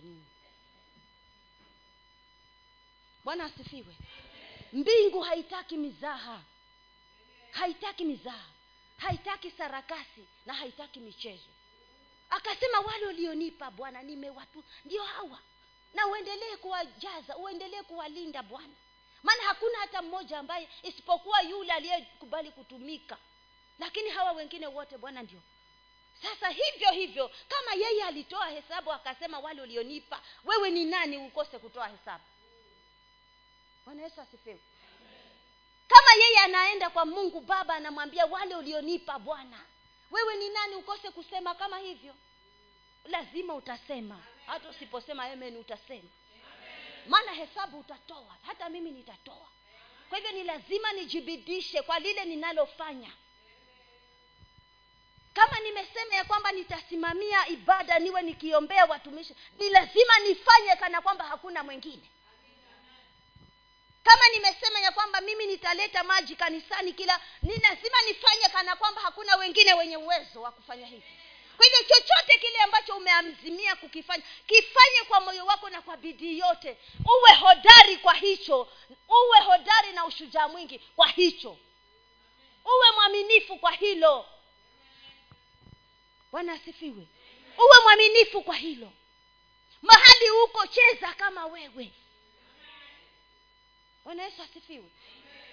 [3.24, 3.96] bwana asifiwe.
[4.74, 6.42] Mbingu haitaki mizaha.
[7.52, 8.51] Haitaki mizaha
[9.02, 11.50] haitaki sarakasi na haitaki michezo.
[12.30, 15.40] Akasema wale ulionipa bwana nimewatu ndio hawa.
[15.94, 18.74] Na uendelee kuwajaza uendelee kuwalinda bwana.
[19.24, 23.18] Maana hakuna hata mmoja ambaye isipokuwa yule aliyekubali kutumika.
[23.80, 25.42] Lakini hawa wengine wote bwana ndio.
[26.22, 31.88] Sasa hivyo hivyo kama yeye alitoa hesabu akasema wale ulionipa wewe ni nani ukose kutoa
[31.88, 32.24] hesabu?
[33.86, 34.60] Bwana yesu asifiwe
[35.92, 39.60] kama yeye anaenda kwa mungu baba anamwambia wale ulionipa bwana.
[40.12, 40.76] Wewe ni nani?
[40.76, 42.16] Ukose kusema kama hivyo?
[43.06, 44.20] Lazima utasema.
[44.46, 46.10] Hata usiposema amen utasema.
[47.08, 48.36] Maana hesabu utatoa.
[48.42, 49.48] Hata mimi nitatoa.
[50.10, 53.12] Kwa hivyo ni lazima nijibidishe kwa lile ninalofanya.
[55.34, 61.64] Kama nimesema ya kwamba nitasimamia ibada niwe nikiombea watumishi ni lazima nifanye kana kwamba hakuna
[61.64, 62.10] mwingine
[64.04, 69.36] kama nimesema ya kwamba mimi nitaleta maji kanisani kila ni lazima nifanye kana kwamba hakuna
[69.36, 71.18] wengine wenye uwezo wa kufanya hivi.
[71.58, 76.78] Kwa hivyo chochote kile ambacho umeamzimia kukifanya kifanye kwa moyo wako na kwa bidii yote.
[77.20, 78.68] Uwe hodari kwa hicho
[79.10, 81.58] uwe hodari na ushujaa mwingi kwa hicho.
[82.66, 84.26] Uwe mwaminifu kwa hilo.
[86.32, 87.08] Bwana asifiwe.
[87.58, 88.92] Uwe mwaminifu kwa hilo.
[89.82, 91.92] Mahali huko cheza kama wewe
[94.04, 94.90] bwana yesu asifiwe.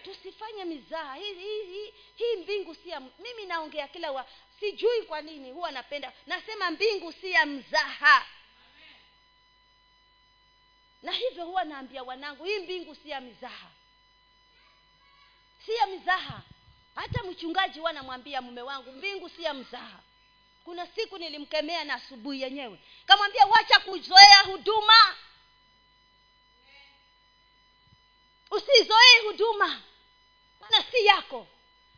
[0.04, 4.26] Tusifanye mizaha hii, hii, hii, hii mbingu si ya mimi naongea kila wa
[4.60, 8.26] sijui kwa nini huwa napenda nasema mbingu si ya mzaha.
[11.02, 13.70] Na hivyo huwa naambia wanangu hii mbingu si ya mizaha.
[15.66, 16.42] Si ya mizaha.
[16.94, 19.98] Hata mchungaji huwa namwambia mume wangu mbingu si ya mzaha.
[20.64, 22.78] Kuna siku nilimkemea na asubuhi yenyewe.
[23.06, 25.16] Kamwambia wacha kuzoea huduma
[28.50, 29.82] usizoee huduma.
[30.60, 31.46] Maana si yako.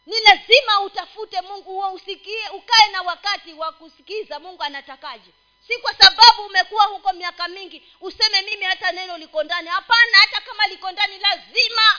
[0.06, 5.30] Ni lazima utafute mungu huo usikie ukae na wakati wa kusikiza mungu anatakaje.
[5.68, 9.68] Si kwa sababu umekuwa huko miaka mingi useme mimi hata neno liko ndani.
[9.68, 11.98] Hapana hata kama liko ndani lazima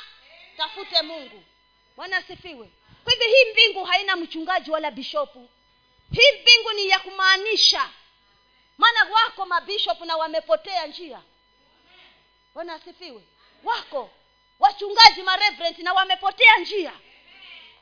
[0.58, 1.44] tafute mungu.
[1.96, 2.70] Bwana asifiwe.
[3.04, 5.50] Kwa hivyo hii mbingu haina mchungaji wala bishopu.
[6.12, 7.90] Hii mbingu ni ya kumaanisha.
[8.78, 11.22] Maana wako mabishopu na wamepotea njia.
[12.54, 13.22] Bwana asifiwe.
[13.64, 14.10] Wako
[14.62, 16.94] wachungaji mareverend na wamepotea njia.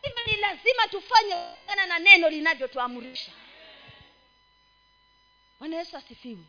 [0.01, 3.31] Hivyo ni lazima tufanye kulingana na neno linavyotuamurisha
[5.59, 6.43] bwana yesu asifiwe.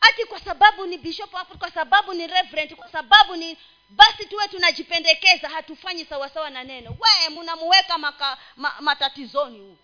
[0.00, 3.56] Ati kwa sababu ni bishop kwa sababu ni reverend kwa sababu ni
[3.88, 6.96] basi tuwe tunajipendekeza hatufanyi sawasawa na neno.
[7.00, 8.38] We munamuweka ma,
[8.80, 9.76] matatizoni huu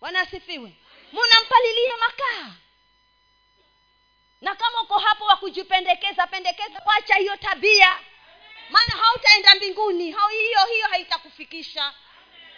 [0.00, 0.72] bwana asifiwe.
[1.12, 2.52] Munampalilia makaa
[4.40, 7.98] na kama uko hapo wa kujipendekeza pendekeza wacha hiyo tabia.
[8.70, 11.94] Maana hautaenda mbinguni hiyo hiyo haitakufikisha.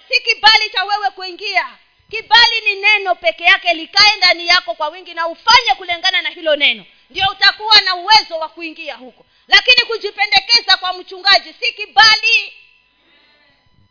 [0.09, 1.79] Si kibali cha wewe kuingia.
[2.11, 6.57] Kibali ni neno peke yake likae ndani yako kwa wingi na ufanye kulingana na hilo
[6.57, 6.85] neno.
[7.11, 9.27] Ndio utakuwa na uwezo wa kuingia huko.
[9.49, 12.53] Lakini kujipendekeza kwa mchungaji si kibali.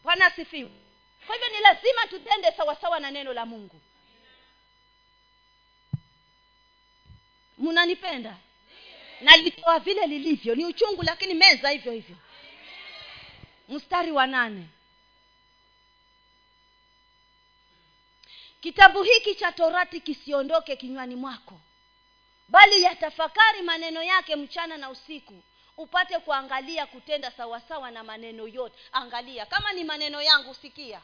[0.03, 0.69] Bwana asifiwe.
[1.27, 3.81] Kwa hivyo ni lazima tutende sawasawa na neno la mungu
[7.59, 8.37] mnanipenda
[9.21, 10.55] nalitoa vile lilivyo.
[10.55, 12.15] Ni uchungu lakini meza hivyo hivyo.
[13.69, 14.65] Mstari wa nane.
[18.61, 21.59] Kitabu hiki cha torati kisiondoke kinywani mwako
[22.49, 25.43] bali yatafakari maneno yake mchana na usiku
[25.77, 28.75] upate kuangalia kutenda sawasawa na maneno yote.
[28.91, 31.01] Angalia kama ni maneno yangu sikia.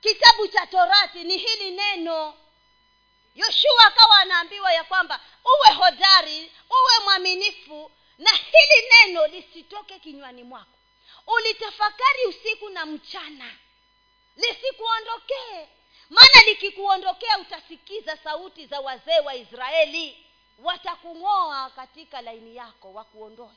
[0.00, 2.34] Kitabu cha torati ni hili neno
[3.40, 10.78] yoshua akawa anaambiwa ya kwamba uwe hodari uwe mwaminifu na hili neno lisitoke kinywani mwako.
[11.26, 13.56] Ulitafakari usiku na mchana.
[14.36, 15.68] Lisikuondokee.
[16.10, 20.26] Maana likikuondokea utasikiza sauti za wazee wa israeli.
[20.58, 23.54] Watakung'oa katika laini yako wakuondoe.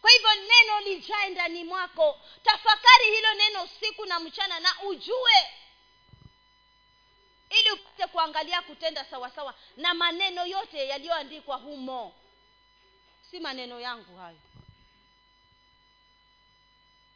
[0.00, 2.20] Kwa hivyo neno lijae ndani mwako.
[2.44, 5.48] Tafakari hilo neno usiku na mchana na ujue
[7.50, 12.14] ili upate kuangalia kutenda sawasawa na maneno yote yaliyoandikwa humo.
[13.30, 14.38] Si maneno yangu hayo.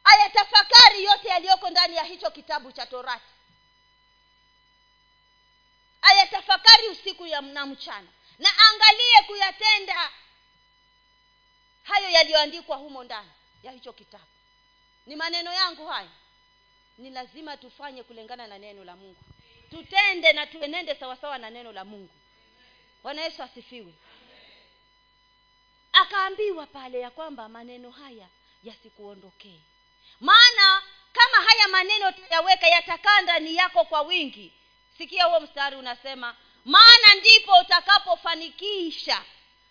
[0.03, 3.25] Ayatafakari yote yaliyoko ndani ya hicho kitabu cha torati.
[6.01, 8.07] Ayatafakari usiku ya na mchana.
[8.39, 10.11] Na angalie kuyatenda
[11.83, 13.29] hayo yaliyoandikwa humo ndani
[13.63, 14.23] ya hicho kitabu.
[15.05, 16.09] Ni maneno yangu hayo.
[16.97, 19.23] Ni lazima tufanye kulingana na neno la mungu
[19.69, 22.13] tutende na tuenende sawasawa na neno la mungu.
[23.03, 23.93] Bwana yesu asifiwe.
[25.93, 28.27] Akaambiwa pale ya kwamba maneno haya
[28.63, 29.59] yasikuondokee.
[30.19, 30.81] Maana
[31.13, 34.53] kama haya maneno tayaweka yatakaa ndani yako kwa wingi.
[34.97, 39.23] Sikia huo mstari unasema maana ndipo utakapofanikisha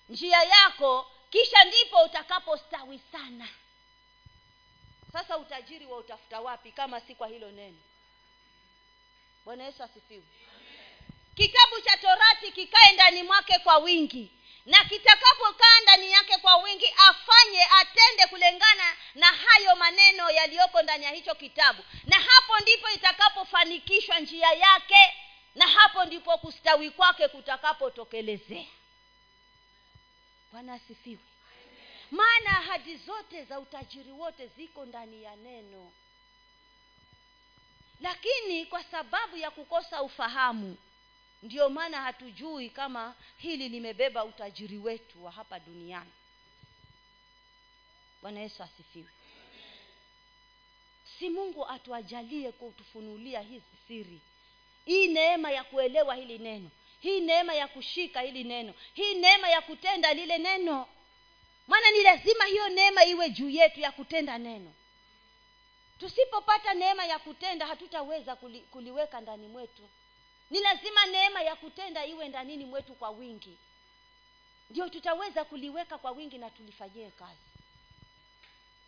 [0.08, 3.48] njia yako kisha ndipo utakapostawi sana.
[5.12, 7.76] Sasa utajiri wa utafuta wapi kama si kwa hilo neno
[9.48, 10.22] bwana yesu asifiwe.
[11.36, 14.30] Kitabu cha torati kikae ndani mwake kwa wingi.
[14.66, 21.10] Na kitakapokaa ndani yake kwa wingi afanye atende kulingana na hayo maneno yaliyoko ndani ya
[21.10, 21.82] hicho kitabu.
[22.06, 25.14] Na hapo ndipo itakapofanikishwa njia yake
[25.54, 28.66] na hapo ndipo kustawi kwake kutakapotokelezea.
[30.52, 31.18] Bwana asifiwe.
[32.10, 35.92] Maana ahadi zote za utajiri wote ziko ndani ya neno
[38.00, 40.76] lakini kwa sababu ya kukosa ufahamu
[41.42, 46.10] ndio maana hatujui kama hili limebeba utajiri wetu wa hapa duniani.
[48.22, 49.08] Bwana yesu asifiwe.
[51.18, 54.20] Si mungu atuajalie kutufunulia hizi siri.
[54.84, 56.70] Hii neema ya kuelewa hili neno.
[57.00, 58.74] Hii neema ya kushika hili neno.
[58.94, 60.88] Hii neema ya kutenda lile neno.
[61.66, 64.72] Maana ni lazima hiyo neema iwe juu yetu ya kutenda neno
[65.98, 69.82] tusipopata neema ya kutenda hatutaweza kuli, kuliweka ndani mwetu.
[70.50, 73.58] Ni lazima neema ya kutenda iwe ndanini mwetu kwa wingi.
[74.70, 77.40] Ndio tutaweza kuliweka kwa wingi na tulifanyie kazi.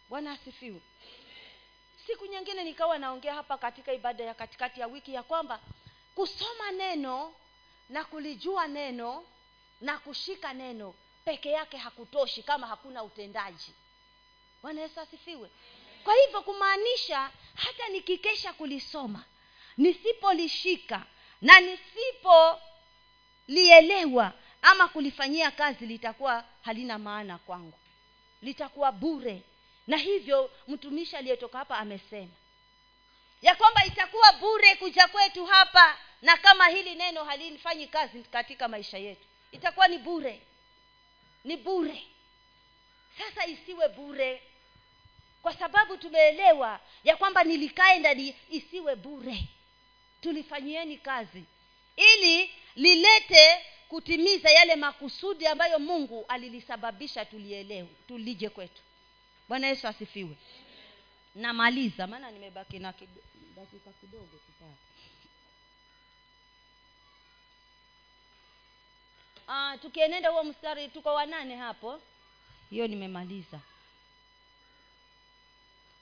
[0.08, 0.80] Bwana asifiwe.
[2.06, 5.60] Siku nyingine nikawa naongea hapa katika ibada ya katikati ya wiki ya kwamba
[6.14, 7.34] kusoma neno
[7.88, 9.24] na kulijua neno
[9.80, 10.94] na kushika neno
[11.24, 13.72] peke yake hakutoshi kama hakuna utendaji.
[14.62, 15.50] Bwana yesu asifiwe
[16.04, 19.24] kwa hivyo kumaanisha hata nikikesha kulisoma
[19.76, 21.02] nisipolishika
[21.42, 24.32] na nisipolielewa
[24.62, 27.78] ama kulifanyia kazi litakuwa halina maana kwangu.
[28.42, 29.42] Litakuwa bure.
[29.86, 32.30] Na hivyo mtumishi aliyetoka hapa amesema
[33.42, 38.98] ya kwamba itakuwa bure kuja kwetu hapa na kama hili neno halifanyi kazi katika maisha
[38.98, 39.24] yetu.
[39.52, 40.40] Itakuwa ni bure.
[41.44, 42.02] Ni bure.
[43.18, 44.42] Sasa isiwe bure
[45.42, 49.44] kwa sababu tumeelewa ya kwamba nilikae ndani isiwe bure.
[50.20, 51.44] Tulifanyieni kazi.
[51.96, 58.82] Ili lilete kutimiza yale makusudi ambayo mungu alilisababisha tulielewe tulije kwetu.
[59.48, 60.36] Bwana yesu asifiwe.
[61.34, 62.94] Namaliza maana nimebaki na
[63.56, 64.40] dakika kidogo
[69.48, 72.00] ah, tukienenda huo mstari tuko wanane hapo.
[72.70, 73.60] Hiyo nimemaliza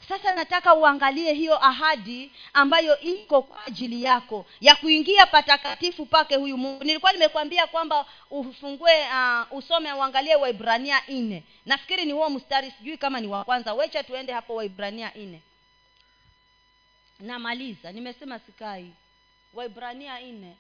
[0.09, 6.57] sasa nataka uangalie hiyo ahadi ambayo iko kwa ajili yako ya kuingia patakatifu pake huyu
[6.59, 6.85] mungu.
[6.85, 11.45] Nilikuwa nimekwambia kwamba ufungue uh, usome uangalie waibrania nne.
[11.67, 13.75] Nafikiri ni huo mstari sijui kama ni wa kwanza.
[13.75, 15.43] Wecha tuende hapo waibrania nne.
[17.21, 17.93] Namaliza.
[17.93, 18.93] Nimesema sikai.
[19.55, 20.57] Waibrania nne.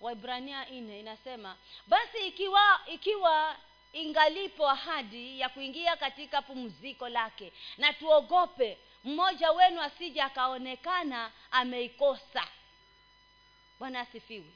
[0.00, 1.56] Waibrania nne inasema
[1.86, 3.56] basi ikiwa ikiwa
[3.92, 7.52] ingalipo ahadi ya kuingia katika pumziko lake.
[7.78, 12.48] Na tuogope mmoja wenu asije akaonekana ameikosa.
[13.78, 14.52] Bwana asifiwe.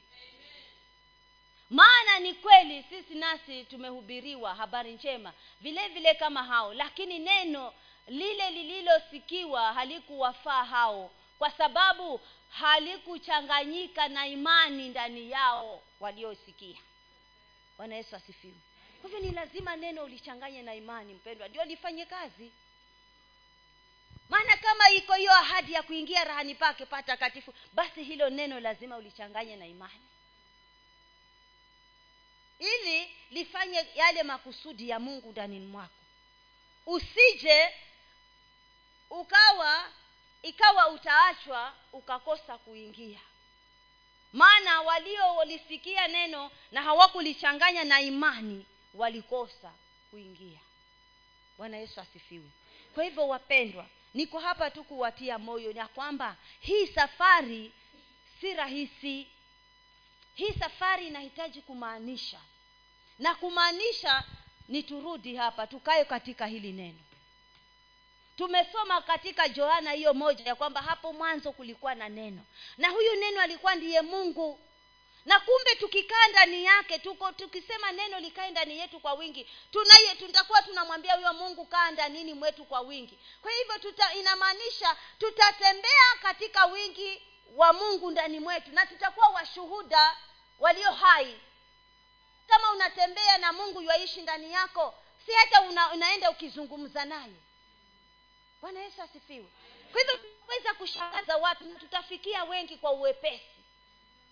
[1.69, 7.73] Maana ni kweli sisi nasi tumehubiriwa habari njema vile vile kama hao lakini neno
[8.07, 12.19] lile lililosikiwa halikuwafaa hao kwa sababu
[12.49, 16.77] halikuchanganyika na imani ndani yao waliosikia.
[17.77, 18.53] Bwana yesu asifiwe
[19.01, 21.47] kwa hivyo ni lazima neno ulichanganye na imani mpendwa.
[21.47, 22.51] Ndio lifanye kazi.
[24.29, 29.55] Maana kama iko hiyo ahadi ya kuingia rahani pake patakatifu basi hilo neno lazima ulichanganye
[29.55, 30.01] na imani.
[32.59, 35.93] Ili lifanye yale makusudi ya mungu ndani mwako.
[36.85, 37.73] Usije
[39.09, 39.85] ukawa
[40.41, 43.19] ikawa utaachwa ukakosa kuingia.
[44.33, 49.71] Maana waliolisikia neno na hawakulichanganya na imani walikosa
[50.11, 50.59] kuingia.
[51.57, 52.49] Bwana yesu asifiwe.
[52.93, 57.71] Kwa hivyo wapendwa niko hapa tu kuwatia moyo ya kwamba hii safari
[58.41, 59.27] si rahisi.
[60.35, 62.39] Hii safari inahitaji kumaanisha.
[63.19, 64.23] Na kumaanisha
[64.67, 66.99] ni turudi hapa tukae katika hili neno.
[68.37, 72.41] Tumesoma katika johana hiyo moja ya kwamba hapo mwanzo kulikuwa na neno.
[72.77, 74.59] Na huyu neno alikuwa ndiye mungu
[75.25, 80.61] na kumbe tukikaa ndani yake tuko tukisema neno likae ndani yetu kwa wingi tunaye tutakuwa
[80.61, 83.19] tunamwambia huyo mungu kaa ndanini mwetu kwa wingi.
[83.41, 87.21] Kwa hivyo tuta inamaanisha tutatembea katika wingi
[87.55, 90.17] wa mungu ndani mwetu na tutakuwa washuhuda
[90.59, 91.39] walio hai.
[92.47, 94.93] Kama unatembea na mungu yuaishi ndani yako
[95.25, 97.33] si hata una, unaenda ukizungumza naye.
[98.61, 99.45] Bwana yesu asifiwe.
[99.91, 103.60] Kwa hivyo tutaweza kushangaza watu na tutafikia wengi kwa uwepesi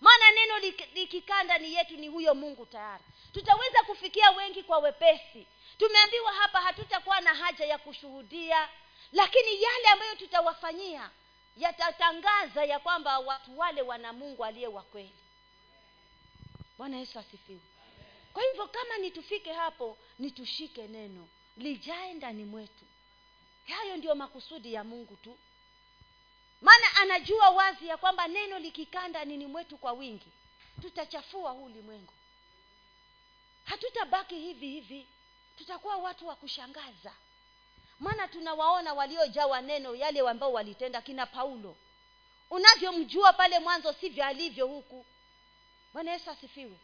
[0.00, 0.58] maana neno
[0.94, 3.04] likikaa ndani yetu ni huyo mungu tayari.
[3.32, 5.46] Tutaweza kufikia wengi kwa wepesi.
[5.78, 8.68] Tumeambiwa hapa hatutakuwa na haja ya kushuhudia
[9.12, 11.10] lakini yale ambayo tutawafanyia
[11.56, 15.14] yatatangaza ya kwamba watu wale wana mungu aliye wa kweli.
[16.78, 17.60] Bwana yesu asifiwe.
[18.32, 22.84] Kwa hivyo kama nitufike hapo nitushike neno lijae ndani mwetu.
[23.68, 25.38] Hayo ndio makusudi ya mungu tu
[26.60, 30.32] maana anajua wazi ya kwamba neno likikaa ndanini mwetu kwa wingi
[30.82, 32.12] tutachafua huu ulimwengu.
[33.64, 35.06] Hatutabaki hivi hivi
[35.58, 37.12] tutakuwa watu wa kushangaza.
[38.00, 41.76] Maana tunawaona waliojawa neno yale ambao walitenda kina paulo.
[42.50, 45.06] Unavyomjua pale mwanzo sivyo alivyo huku.
[45.92, 46.78] Bwana yesu asifiwe.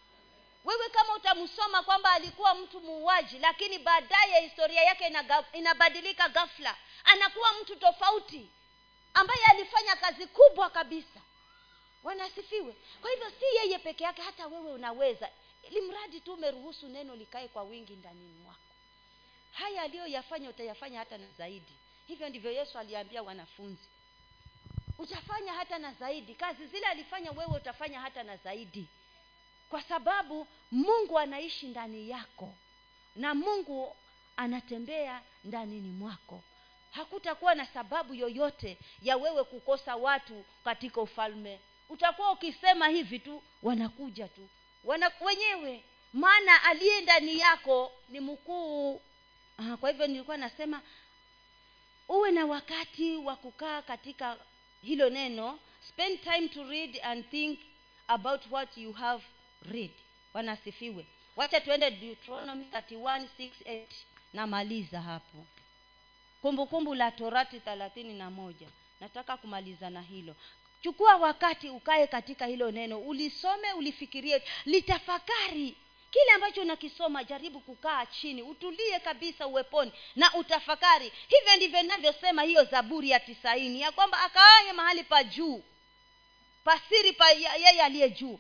[0.65, 5.13] Wewe kama utamsoma kwamba alikuwa mtu muuaji lakini baadaye historia yake
[5.53, 6.77] inabadilika ghafla.
[7.05, 8.49] Anakuwa mtu tofauti
[9.17, 11.21] ambaye alifanya kazi kubwa kabisa.
[12.03, 15.31] Wanasifiwe kwa hivyo si yeye peke yake hata wewe unaweza.
[15.71, 18.61] Ili mradi tu umeruhusu neno likae kwa wingi ndani mwako.
[19.53, 21.73] Haya aliyoyafanya utayafanya hata na zaidi.
[22.07, 23.89] Hivyo ndivyo yesu aliambia wanafunzi.
[24.99, 26.35] Utafanya hata na zaidi.
[26.35, 28.87] Kazi zile alifanya wewe utafanya hata na zaidi.
[29.71, 32.55] Kwa sababu mungu anaishi ndani yako
[33.17, 33.97] na mungu
[34.37, 36.43] anatembea ndanini mwako
[36.97, 41.61] hakutakuwa na sababu yoyote ya wewe kukosa watu katika ufalme.
[41.89, 44.49] Utakuwa ukisema hivi tu wanakuja tu.
[44.85, 49.01] Wana wenyewe maana aliye ndani yako ni mkuu.
[49.59, 50.83] Aha, kwa hivyo nilikuwa nasema
[52.09, 54.37] uwe na wakati wa kukaa katika
[54.83, 57.59] hilo neno spend time to read and think
[58.09, 59.25] about what you have
[59.71, 59.91] read.
[60.35, 63.85] Wanasifiwe wacha tuende deuteronomy 31 68
[64.33, 65.47] namaliza hapo
[66.43, 68.67] kumbukumbu la torati thelathini na moja.
[69.01, 70.35] Nataka kumaliza na hilo.
[70.83, 75.77] Chukua wakati ukae katika hilo neno ulisome ulifikirie litafakari.
[76.11, 81.13] Kile ambacho unakisoma jaribu kukaa chini utulie kabisa uweponi na utafakari.
[81.29, 85.63] Hivyo ndivyo inavyosema hiyo zaburi ya tisaini ya kwamba akaaye mahali pa juu
[86.65, 88.39] pasiri pa yeye aliye juu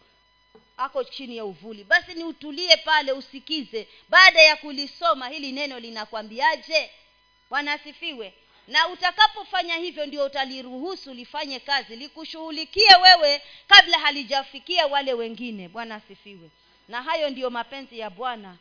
[0.76, 1.84] ako chini ya uvuli.
[1.84, 3.88] Basi ni utulie pale usikize.
[4.08, 6.90] Baada ya kulisoma hili neno linakwambiaje
[7.50, 8.34] bwana asifiwe.
[8.68, 15.68] Na utakapofanya hivyo ndio utaliruhusu lifanye kazi likushughulikie wewe kabla halijafikia wale wengine.
[15.68, 16.50] Bwana asifiwe.
[16.88, 18.56] Na hayo ndiyo mapenzi ya bwana.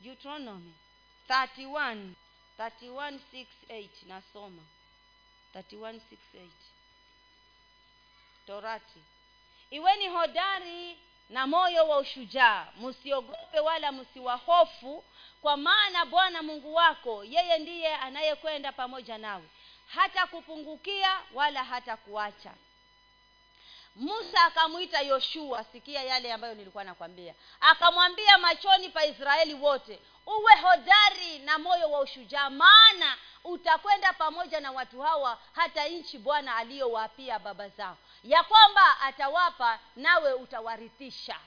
[0.00, 0.72] Deuteronomy
[1.28, 2.14] 31
[2.58, 3.18] 31
[3.68, 4.62] 6 nasoma.
[5.54, 6.00] 31
[6.34, 6.48] 6
[8.46, 9.00] torati.
[9.70, 10.98] Iweni hodari
[11.28, 12.66] na moyo wa ushujaa.
[12.80, 15.04] Msiogope wala msiwahofu
[15.42, 19.44] kwa maana bwana mungu wako yeye ndiye anayekwenda pamoja nawe.
[19.86, 22.54] Hata kupungukia wala hata kuacha
[23.96, 25.64] musa akamwita yoshua.
[25.64, 27.34] Sikia yale ambayo nilikuwa nakwambia.
[27.60, 34.72] Akamwambia machoni pa israeli wote uwe hodari na moyo wa ushujaa maana utakwenda pamoja na
[34.72, 37.96] watu hawa hata nchi bwana aliyowapia baba zao.
[38.24, 41.40] Ya kwamba atawapa nawe utawarithisha.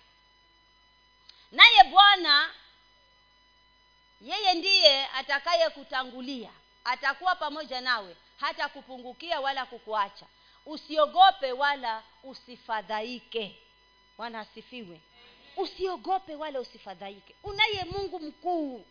[1.51, 2.49] Naye bwana
[4.21, 6.49] yeye ndiye atakayekutangulia
[6.83, 10.25] atakuwa pamoja nawe hata kupungukia wala kukuacha.
[10.65, 13.59] Usiogope wala usifadhaike.
[14.17, 15.01] Bwana asifiwe
[15.61, 17.35] usiogope wala usifadhaike.
[17.43, 18.85] Unaye mungu mkuu.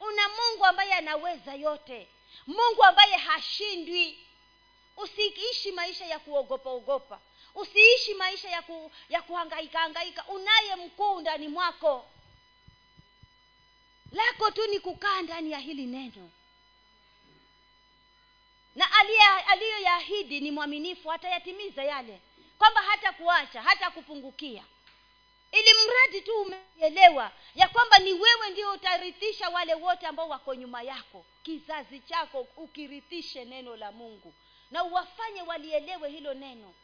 [0.00, 2.08] Una mungu ambaye anaweza yote.
[2.46, 4.18] Mungu ambaye hashindwi.
[4.96, 7.20] Usiishi maisha ya kuogopa ogopa.
[7.54, 10.24] Usiishi maisha ya, ku, ya kuhangaika hangaika.
[10.28, 12.06] Unaye mkuu ndani mwako.
[14.12, 16.30] Lako tu ni kukaa ndani ya hili neno.
[18.74, 18.86] Na
[19.48, 22.20] aliyoyaahidi ni mwaminifu atayatimiza yale.
[22.58, 24.64] Kwamba hata kuacha hata kupungukia
[25.52, 30.82] ili mradi tu umeelewa ya kwamba ni wewe ndio utarithisha wale wote ambao wako nyuma
[30.82, 31.24] yako.
[31.42, 34.34] Kizazi chako ukirithishe neno la mungu.
[34.70, 36.74] Na uwafanye walielewe hilo neno.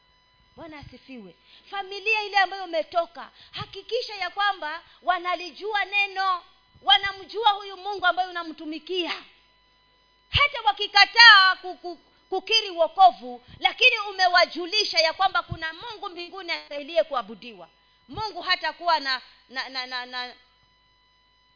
[0.56, 1.34] Bwana asifiwe.
[1.70, 6.42] Familia ile ambayo umetoka hakikisha ya kwamba wanalijua neno.
[6.82, 9.12] Wanamjua huyu mungu ambaye unamtumikia.
[10.30, 11.98] Hata wakikataa kuku,
[12.30, 17.68] kukiri uokovu lakini umewajulisha ya kwamba kuna mungu mbinguni astahiliye kuabudiwa
[18.09, 20.34] mungu hatakuwa na na na, na, na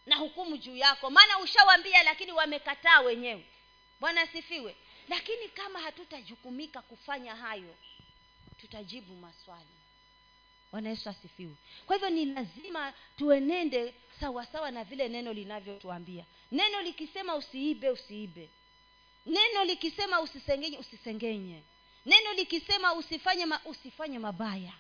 [0.07, 1.11] na hukumu juu yako.
[1.11, 3.45] Maana ushawambia lakini wamekataa wenyewe.
[4.01, 4.77] Bwana asifiwe.
[5.09, 7.75] Lakini kama hatutajukumika kufanya hayo
[8.61, 9.65] tutajibu maswali.
[10.73, 11.55] Bwana yesu asifiwe.
[11.87, 16.25] Kwa hivyo ni lazima tuenende sawasawa na vile neno linavyotuambia.
[16.53, 18.49] Neno likisema usiibe usiibe.
[19.27, 21.63] Neno likisema usisengenye usisengenye.
[22.07, 24.73] Neno likisema usifanye ma, usifanye mabaya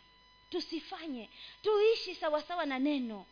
[0.50, 1.30] tusifanye
[1.62, 3.26] tuishi sawasawa na neno.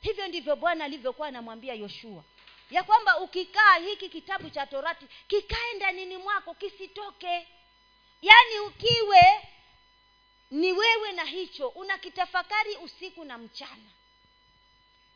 [0.00, 2.24] Hivyo ndivyo bwana alivyokuwa anamwambia yoshua
[2.70, 7.48] ya kwamba ukikaa hiki kitabu cha torati kikae ndanini mwako kisitoke.
[8.22, 9.20] Yaani ukiwe
[10.50, 13.90] ni wewe na hicho unakitafakari usiku na mchana.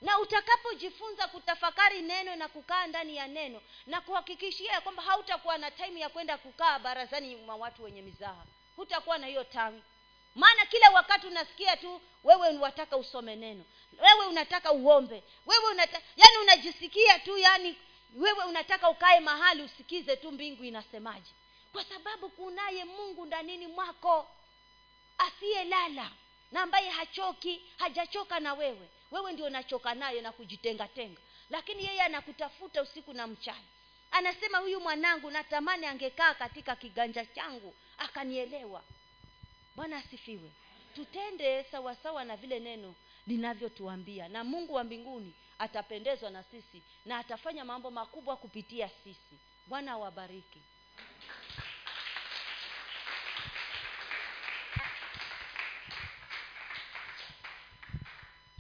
[0.01, 5.71] Na utakapojifunza kutafakari neno na kukaa ndani ya neno na kuhakikishia ya kwamba hautakuwa na
[5.71, 8.45] taimu ya kwenda kukaa barazani mwa watu wenye mizaha
[8.77, 9.83] hutakuwa na hiyo tamu
[10.37, 13.65] maana kila wakati unasikia tu wewe wataka usome neno.
[13.99, 15.23] Wewe unataka uombe.
[15.47, 17.77] Wewe unata, yani unajisikia tu yani
[18.15, 21.31] wewe unataka ukae mahali usikize tu mbingu inasemaje.
[21.73, 24.29] Kwa sababu kunaye mungu ndanini mwako
[25.19, 26.11] asiyelala
[26.53, 28.89] na ambaye hachoki hajachoka na wewe.
[29.11, 31.21] Wewe ndio unachoka naye na kujitengatenga.
[31.51, 33.65] Lakini yeye anakutafuta usiku na mchana.
[34.11, 38.83] Anasema huyu mwanangu natamani angekaa katika kiganja changu akanielewa
[39.77, 40.51] bwana asifiwe.
[40.95, 42.95] Tutende sawasawa na vile neno
[43.27, 49.37] linavyotuambia na mungu wa mbinguni atapendezwa na sisi na atafanya mambo makubwa kupitia sisi.
[49.67, 50.61] Bwana awabariki.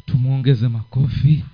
[0.06, 1.44] Tumwongeze makofi